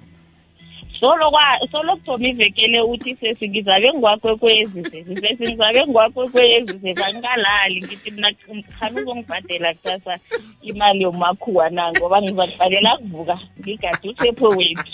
[1.00, 7.82] Solo kwa solo kuthoma ivekele uthi sesi ngizabe ngwakwekwezi sesi sesi ngizabe ngwakwekwezi sesi angikalali
[7.82, 8.32] ngithi mina
[8.78, 10.18] khani uzongibhadela kusasa
[10.62, 14.92] imali yomakhuwa na ngoba ngizakubhalela kuvuka ngigade uthepho wethu.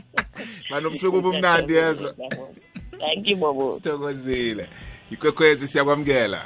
[0.70, 2.14] Banobusuku bumnandi yezwa
[3.02, 4.68] thank you bobo thokozile
[5.10, 6.42] ikwekhwezi siyakwamukela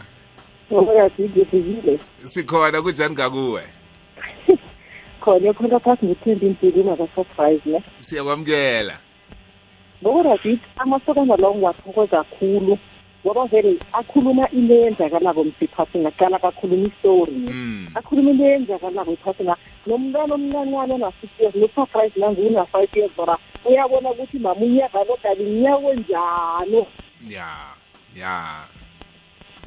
[0.73, 3.63] ngiyadidile sikhona kunjani ngakuwe?
[5.21, 7.83] Khona khona phasi ngithemba impilo ingaka-surprise ne?
[7.99, 8.99] Siyakwamukela
[10.03, 12.79] ngokodwa zithi amasokana lawo ngiwathokoza kakhulu
[13.25, 17.33] ngoba vele akhuluma into eyenzakalako msiphasini aqala kakhuluma istori
[17.95, 19.53] akhuluma into eyenzakalako ephasini
[19.87, 25.45] nomntwana omncancane ona-six years no-surprise nangu una-five years bora uyabona ukuthi mama unyaka lo kali
[25.45, 26.87] mnyaka onjalo
[27.29, 27.49] ya
[28.17, 28.65] ya.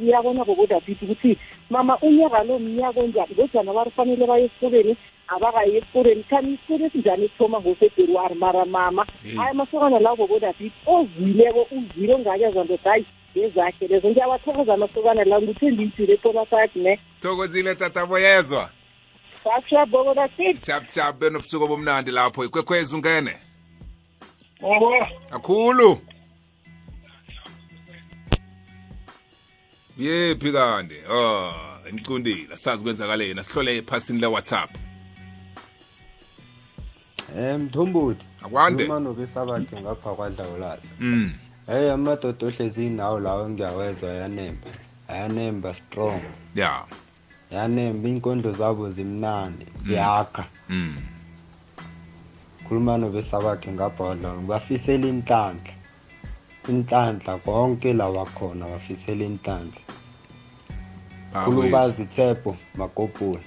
[0.02, 1.38] Ngiyabona bokodabhithi ukuthi
[1.70, 4.96] mama unyaka lo mnyaka onjani kodwana bari fanele baye esikoleni
[5.28, 9.06] abakayi esikoleni khani isikolo esinjani sithoma ngofebruwari mara mama?
[9.38, 13.06] Hayi amasokana lawo bokodabhithi ozileko uzile ongakezwa ndoda hayi.
[13.38, 14.10] Ngezakhe lezo.
[14.10, 17.00] Ngiyabathokoza amasokana lawo ngithemba impilo epolasakhi ne?
[17.22, 18.70] Thokozile tatabo yezwa
[19.44, 22.46] sasha bokodabhithi shap shap benobusuku obumnandi lapho.
[22.46, 23.36] Ikwekhwezi ungene.
[25.32, 26.02] Akhulu
[29.98, 30.96] yephi kanti?
[31.10, 31.54] Oh
[31.94, 33.44] ngicundile sazi kwenzakaleni.
[33.44, 34.70] Sihlole ephasini le-whatsapp.
[37.38, 38.26] Eh Mthombothi.
[38.42, 38.86] Akwande.
[38.86, 40.82] Uma nobesabakhe ngapha kwadlawulala.
[41.00, 41.34] Mm.
[41.70, 44.68] Hey amadoda ohlezi nawo lawo ngiyawezwa yanemba.
[45.08, 46.22] Ayanemba strong.
[46.56, 46.86] ya
[47.52, 49.66] Yanemba inkondlo zabo zimnandi.
[49.86, 50.46] Ziyakha.
[50.70, 50.98] Mm.
[52.68, 54.48] Khuluma nobesabakhe ngapha kwadlawulala.
[54.48, 55.74] Bafisela inhlanhla.
[56.70, 59.82] Inhlanhla konke la wakhona bafisela inhlanhla.
[61.34, 63.46] Khulukazi Tshepo Makopoli.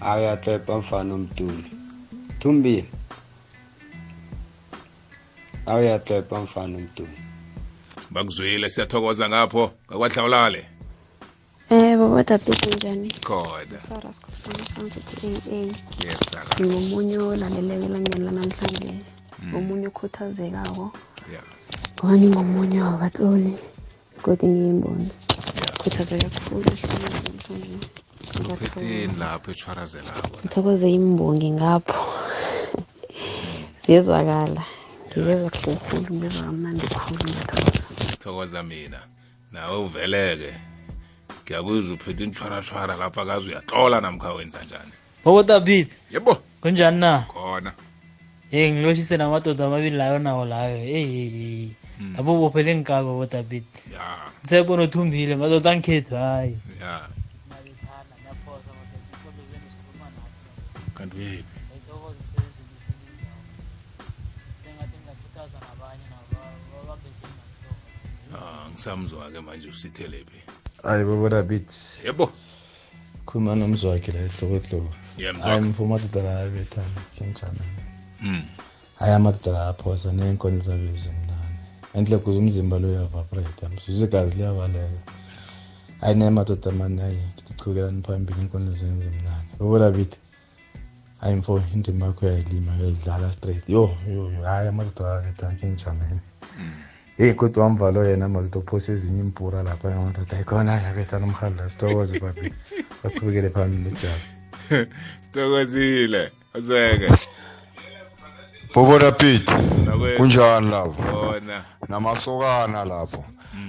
[0.00, 1.70] Aya Tshepo mfana umduli.
[2.40, 2.97] Thumbile.
[5.68, 7.18] Awuyaxepa mfana umduli.
[8.10, 10.62] bakuzwile siyathokoza ngapho ngakwadlawulale
[11.70, 13.10] Eh baba dabheki njani?
[13.26, 15.60] khona Sara sikhosana sansithi AA.
[16.06, 18.94] yes sara Ngingomunye olaleleka elangeni lanamhlanje.
[19.48, 20.86] Ngomunye okhuthazekako.
[21.32, 21.44] Yeah.
[21.94, 23.52] Ngoba ngingomunye wabatloli.
[24.22, 25.08] Kodwa ngiyimboni.
[25.80, 27.76] Khuthazeka kakhulu namhlanje.
[28.52, 29.50] uphetheni lapho
[30.40, 32.00] Ngithokoze imbongi ngapho.
[33.82, 34.64] Ziyezwakala.
[35.18, 37.88] Ngibezwa kuhle khulu, ngibezwa kamnandi khulu ngiyathokoza.
[38.22, 39.00] thokoza mina.
[39.52, 40.52] Nawe uveleke.
[41.42, 44.92] Ngiyakuzwa uphethe intshwarathwara lapha kazi uyatlola namkha wenza njani?
[45.24, 46.34] Bobo david yebo.
[46.60, 47.26] kunjani na?
[47.34, 47.72] Khona.
[48.52, 50.78] Ye ngiloshise namadoda amabili layo nawo layo.
[50.78, 51.74] Eyi
[52.16, 53.66] lapho bophele bobo david.
[54.44, 56.56] Nsebona uthumbile madoda angikhethu hayi
[68.88, 70.40] Ah, ngisamzwa-ke manje usithelепhi
[70.82, 71.70] hayi babodabit
[72.04, 72.32] yebo.
[73.26, 75.50] Khuluma nomzwakhe la ehlokohloko Yeah, Mzwakhe.
[75.50, 77.60] hayi mfo amadoda la abethana kenjani
[78.22, 78.42] Mm.
[78.98, 81.56] hayi amadoda la aphosa neenkono zabe zimnani
[81.94, 85.12] enhle kuze umzimba lo uyavibrate msuze igazi liyabaleka
[86.00, 90.18] hayi nemadoda mani hayi ngichichukelani phambili inkondlo zenu zimnani ubona bithi
[91.20, 93.68] hayi mfo indima yakho uyayilima uyayidlala straight.
[93.68, 95.66] Yo yo yo, hayi amadoda akethu akhe
[97.18, 102.20] ngijamele heyi kodwa wamvalo yena madoda uphosa ezinye impura lapha amadoda ayikhona yaketha nomhadla sithokoze
[102.20, 102.52] babi
[103.02, 104.24] baqhubekele phambili ejabo
[105.24, 107.10] sithokozile azweke
[108.74, 109.52] Bobona Pete
[109.84, 110.16] Nakwethu.
[110.18, 111.02] kunjani lapho?
[111.02, 113.24] Bona namasokana lapho.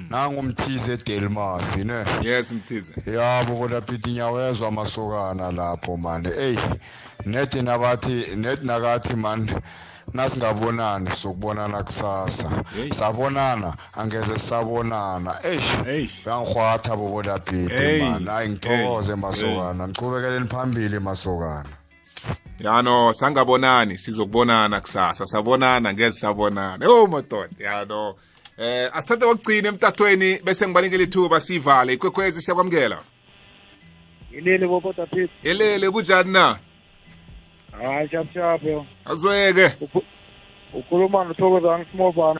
[0.09, 6.57] Nangumthize Delmas ne yes mthize ya bobona Pete nyawezwa amasokana lapho manje ey
[7.25, 9.49] net nabathi net nakathi man
[10.13, 12.63] nasingabonani sokubonana kusasa?
[12.91, 15.35] Sabonana angeze sabonana.
[15.43, 18.25] Eish uyangihwatha bobona Pete Hey, man.
[18.25, 19.87] Hayi ngithokoze masokana.
[19.87, 21.65] Niqhubekeleni phambili masokana.
[22.59, 25.25] Yano sangabonani sizokubonana kusasa.
[25.27, 26.85] Sabonana ngeze sabonana.
[26.85, 28.15] Yo madoda yano
[28.57, 32.99] eh asithathe kokugcina emtatweni bese ngibanikele ithuba sivale ikwekhwezi siyakwamukela.
[34.31, 35.31] Ilele bobota Pete.
[35.43, 36.59] elele kunjani na?
[37.79, 38.09] Hayi
[38.63, 38.85] yo.
[39.05, 39.75] azweke.
[40.73, 42.39] Ukhuluma nothokozana Smobana.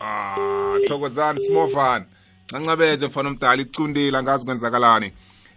[0.00, 2.04] ah thokozani smofan
[2.52, 5.12] ncancabeze mfana omdala icundile angazi kwenzakalani.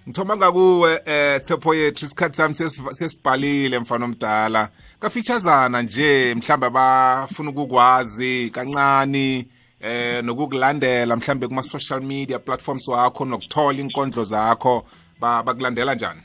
[0.08, 4.70] Ngithoma ngakuwe eh thepoetry isikhathi sami sesi- sesibhalile mfana omdala.
[5.00, 9.46] Kafeaturesana nje mhlambe abafuna ukukwazi kancane
[9.82, 14.86] eh nokukulandela mhlambe kuma social media platforms wakho nokuthola inkondlo zakho.
[15.20, 16.22] Ba- bakulandela njani?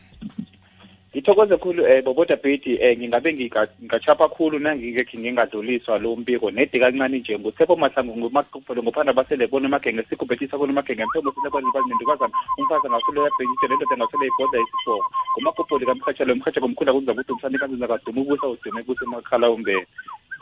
[1.17, 6.51] Ngithokoze khulu um boboda bhedi um ngingabe nginga- ngingachapha khulu nangingekhe ngingadluliswa lo mbiko.
[6.51, 11.89] Nedi kancane nje ngusepho mahlangu ngumaquphelo ngophanda basele bona amagenge sikubhethisa kona amagenge mthombo sisekwazi
[11.89, 15.09] nendukazana umfazi angasole yabhekise nendoda angasole ibhoda isifoko
[15.41, 17.57] ngumaqupholi kamrhatshalo umrhatshako mkhulu akunza kuthi umsane
[18.07, 19.87] ubusa udume kusa emakhala umbele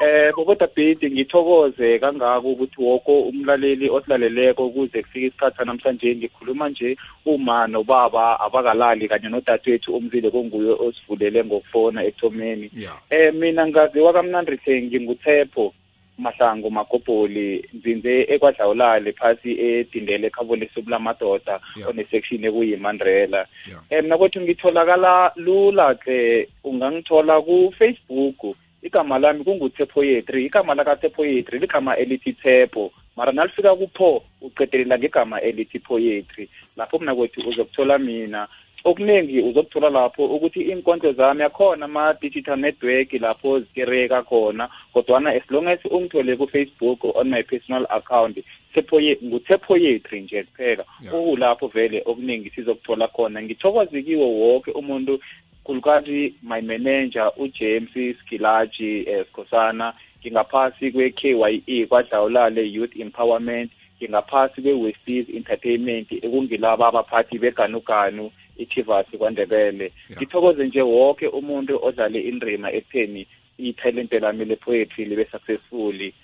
[0.00, 6.96] eh bobota bhedi ngithokoze kangako ukuthi woko umlaleli osilaleleko kuze kufike isikhathi sanamhlanje ngikhuluma nje
[7.26, 12.70] uma nobaba abakalali kanye nodadewethu umzile konguye osivulele ngokufona ekuthomeni.
[13.10, 15.72] Eh mina ngaziwa kamnandi hle nginguthepho
[16.18, 23.46] mahlango magobholi nzinze ekwadlawulale phasi edindele ekhabolesi bulamadoda onesection ekuyimandrela
[23.90, 28.56] um nakwethu ngitholakala lula ke ungangithola ku-facebook.
[28.84, 32.90] Igama lami kunguthepho yetri igama lakathepho yetri ligama elithi thepho.
[33.16, 38.48] Mara nalifika kupho uqedelela ngegama elithi poetry lapho mna kwethu uzokuthola mina.
[38.84, 44.68] Okuningi uzokuthola lapho ukuthi inkondlo zami akhona ama-digital network lapho zikereka khona.
[44.92, 48.38] Kodwana as long as ungithole ku-facebook on my personal account
[48.74, 50.84] Thephoye- nguthephoyetri nje kuphela.
[51.12, 53.42] Okulapho vele okuningi sizokuthola khona.
[53.42, 55.20] Ngithokozikiwe wonke umuntu
[55.64, 66.12] khulukazi my manager ujames skilaji eh, sikhosana ngingaphasi kwe-kye kwadlawulale youth empowerment ngingaphasi kwe-westies entertainment
[66.12, 69.92] ekungilaba abaphathi beganuganu ichivas kwandebele.
[70.16, 73.26] Ngithokoze nje wonke umuntu odlale indrima ekutheni
[73.58, 76.14] ithalente lami le-poetry libe successfully.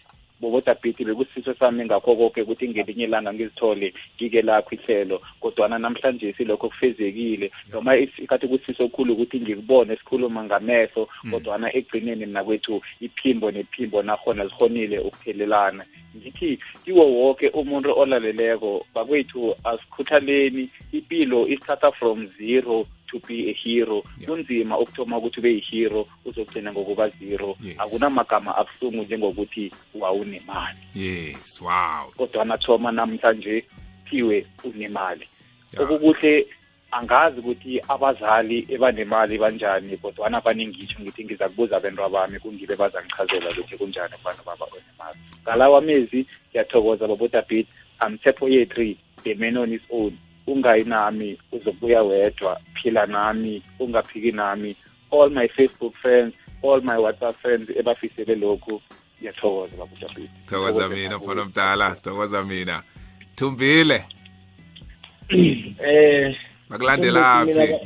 [0.40, 6.32] Boboda bhithi bekusiso sami ngakho konke ukuthi ngelinye ilanga ngizithole ngike lakho ihlelo kodwana namhlanje
[6.32, 7.50] silokho kufezekile.
[7.72, 14.46] Noma ikhathi kusiso khulu ukuthi ngikubone sikhuluma ngamehlo kodwana ekugcineni mna kwethu iphimbo nephimbo nakhona
[14.46, 15.84] zihonile ukuphelelana.
[16.16, 24.02] Ngithi kiwo wonke umuntu olaleleko bakwethu asikhuthaleni impilo isithatha from zero to be a hero.
[24.26, 27.56] Kunzima ukuthoma ukuthi ube yi-hero uzogcina ngokuba zero.
[27.78, 30.78] Akunamagama abuhlungu njengokuthi wawunemali.
[30.94, 32.12] Yes wow.
[32.16, 33.64] Kodwana thoma namhlanje
[34.10, 35.28] thiwe unemali.
[35.78, 36.46] Okukuhle
[36.90, 43.76] angazi ukuthi abazali ebanemali banjani kodwana baningitsho ngithi ngiza kubuza abantu abami kungibe bazangichazela ukuthi
[43.76, 45.18] kunjani abantu baba onemali.
[45.42, 47.66] Ngalawa mezi ngiyathokoza babodabit
[47.98, 50.16] amthepho yetri the man on his own.
[50.46, 54.76] Ungayi nami uzobuya wedwa phila nami ungaphiki nami.
[55.10, 58.82] All my facebook friends all my whatsapp friends ebafisele lokhu
[59.18, 62.82] ngiyathokoza babodabit thokoza mina mfana omdala thokoza mina.
[63.36, 64.04] Thumbile?
[65.86, 66.36] Eh
[66.68, 67.80] bakulandelaphi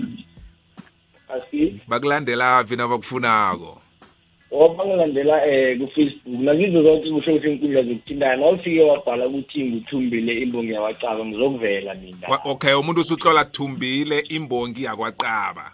[1.89, 3.81] bakulandelaphi nabakufunako?
[4.55, 11.25] Wabangilandela eh ku-facebook nakizo zonke kusho ukuthi inkundla zokuthintana nawufike wabhala ukuthi ngithumbile imbongi yawacaba
[11.25, 12.39] ngizokuvela mina.
[12.45, 15.73] Okay umuntu usutlola thumbile imbongi yakwaqaba.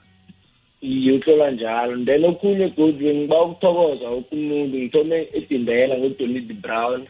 [0.82, 2.04] Iye utlola njalo.
[2.04, 7.06] Then okhunye godu ngiba ukuthokoza umuntu ngithome edindela ngodonidi brown.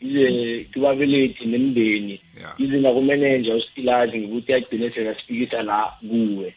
[0.00, 2.20] Ize kibabelethi nemndeni.
[2.58, 6.54] Ize nakumeneja usikilazi ngikuthi agcine sekasifikisa la kuwe.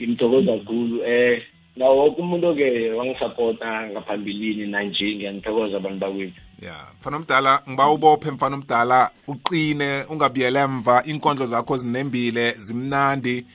[0.00, 1.42] Ngimthokoza kakhulu eh.
[1.76, 8.56] Nawo woke umuntu-ke wangisapota ngaphambilini nanje ngiyanithokoza abantu bakwethu ya mfana omdala ngiba ubophe mfana
[8.56, 13.46] omdala uqine ungabuyela emva inkondlo zakho zinembile zimnandi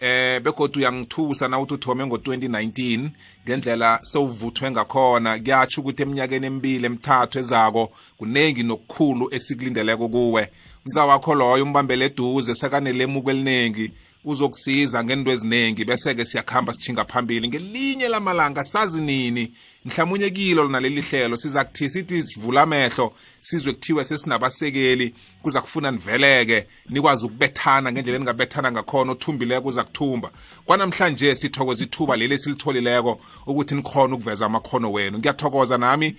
[0.00, 3.08] eh begodwa uyangithusa na uthi uthome ngo-2019
[3.44, 5.38] ngendlela sewuvuthwe ngakhona.
[5.38, 10.48] Kuyatsho ukuthi eminyakeni emibili emithathu ezako kuningi nokukhulu esikulindeleko kuwe.
[10.86, 13.90] Umza wakho loyo umbambele eduze sekanelemuko eliningi
[14.24, 17.48] uzokusiza ngento eziningi bese-ke siyakuhamba sithinga phambili.
[17.48, 19.52] Ngelinye lamalanga sazi nini?
[19.84, 25.90] Mhlawumunye kilo lona leli hlelo siza kuthi sithi sivula amehlo sizwe kuthiwe sesinabasekeli kuza kufuna
[25.90, 30.30] niveleke nikwazi ukubethana ngendlela eningabethana ngakhona othumbileko uza kuthumba.
[30.64, 35.18] Kwanamhlanje sithokoza ithuba leli esilitholileko ukuthi nikhona ukuveza amakhono wenu.
[35.18, 36.16] Ngiyathokoza nami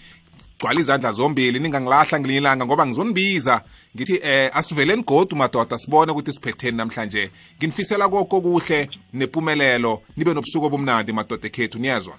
[0.61, 3.61] gcwala izandla zombili ningangilahla ngelinye ilanga ngoba ngizonibiza
[3.95, 7.31] ngithi eh asiveleni godu madoda sibone ukuthi siphetheni namhlanje.
[7.57, 12.15] Nginifisela koko kuhle nempumelelo nibe nobusuku obumnandi madoda ekhethu niyezwa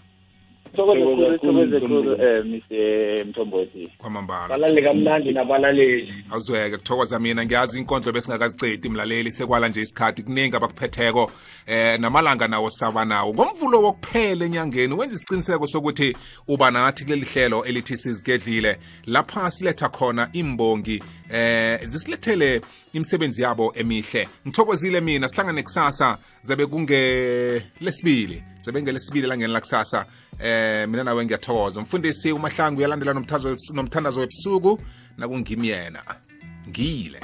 [0.76, 3.90] thokoze khulu thokoze khulu um mr mthombothi.
[3.98, 4.48] Kwamambala.
[4.48, 6.14] Balali kamnandi nabalaleli.
[6.30, 7.44] Awuzweke kuthokoza mina.
[7.44, 9.32] Ngiyazi inkondlo besingakazicedi mlaleli.
[9.32, 10.22] Sekwala nje isikhathi.
[10.22, 11.30] Kuningi abakuphetheko
[11.66, 13.34] eh namalanga nawo saba nawo.
[13.34, 16.16] Ngomvulo wokuphela enyangeni wenza isiqiniseko sokuthi
[16.48, 18.78] uba nathi kuleli hlelo elithi sizigedlile.
[19.06, 22.60] Lapha siletha khona imbongi eh zisilethele
[22.92, 24.28] imisebenzi yabo emihle.
[24.46, 25.28] Ngithokozile mina.
[25.28, 26.18] Sihlangane kusasa.
[26.42, 28.42] Zabe kungelesibili.
[28.60, 30.06] Zabe ngelesibili langeni lakusasa.
[30.40, 31.80] Eh mina nawe ngiyathokoza.
[31.80, 32.80] Umfundisi umahlangu
[33.14, 34.80] nomthandazo nomthandazo webusuku
[35.18, 36.02] nakungimi yena.
[36.68, 37.20] Ngile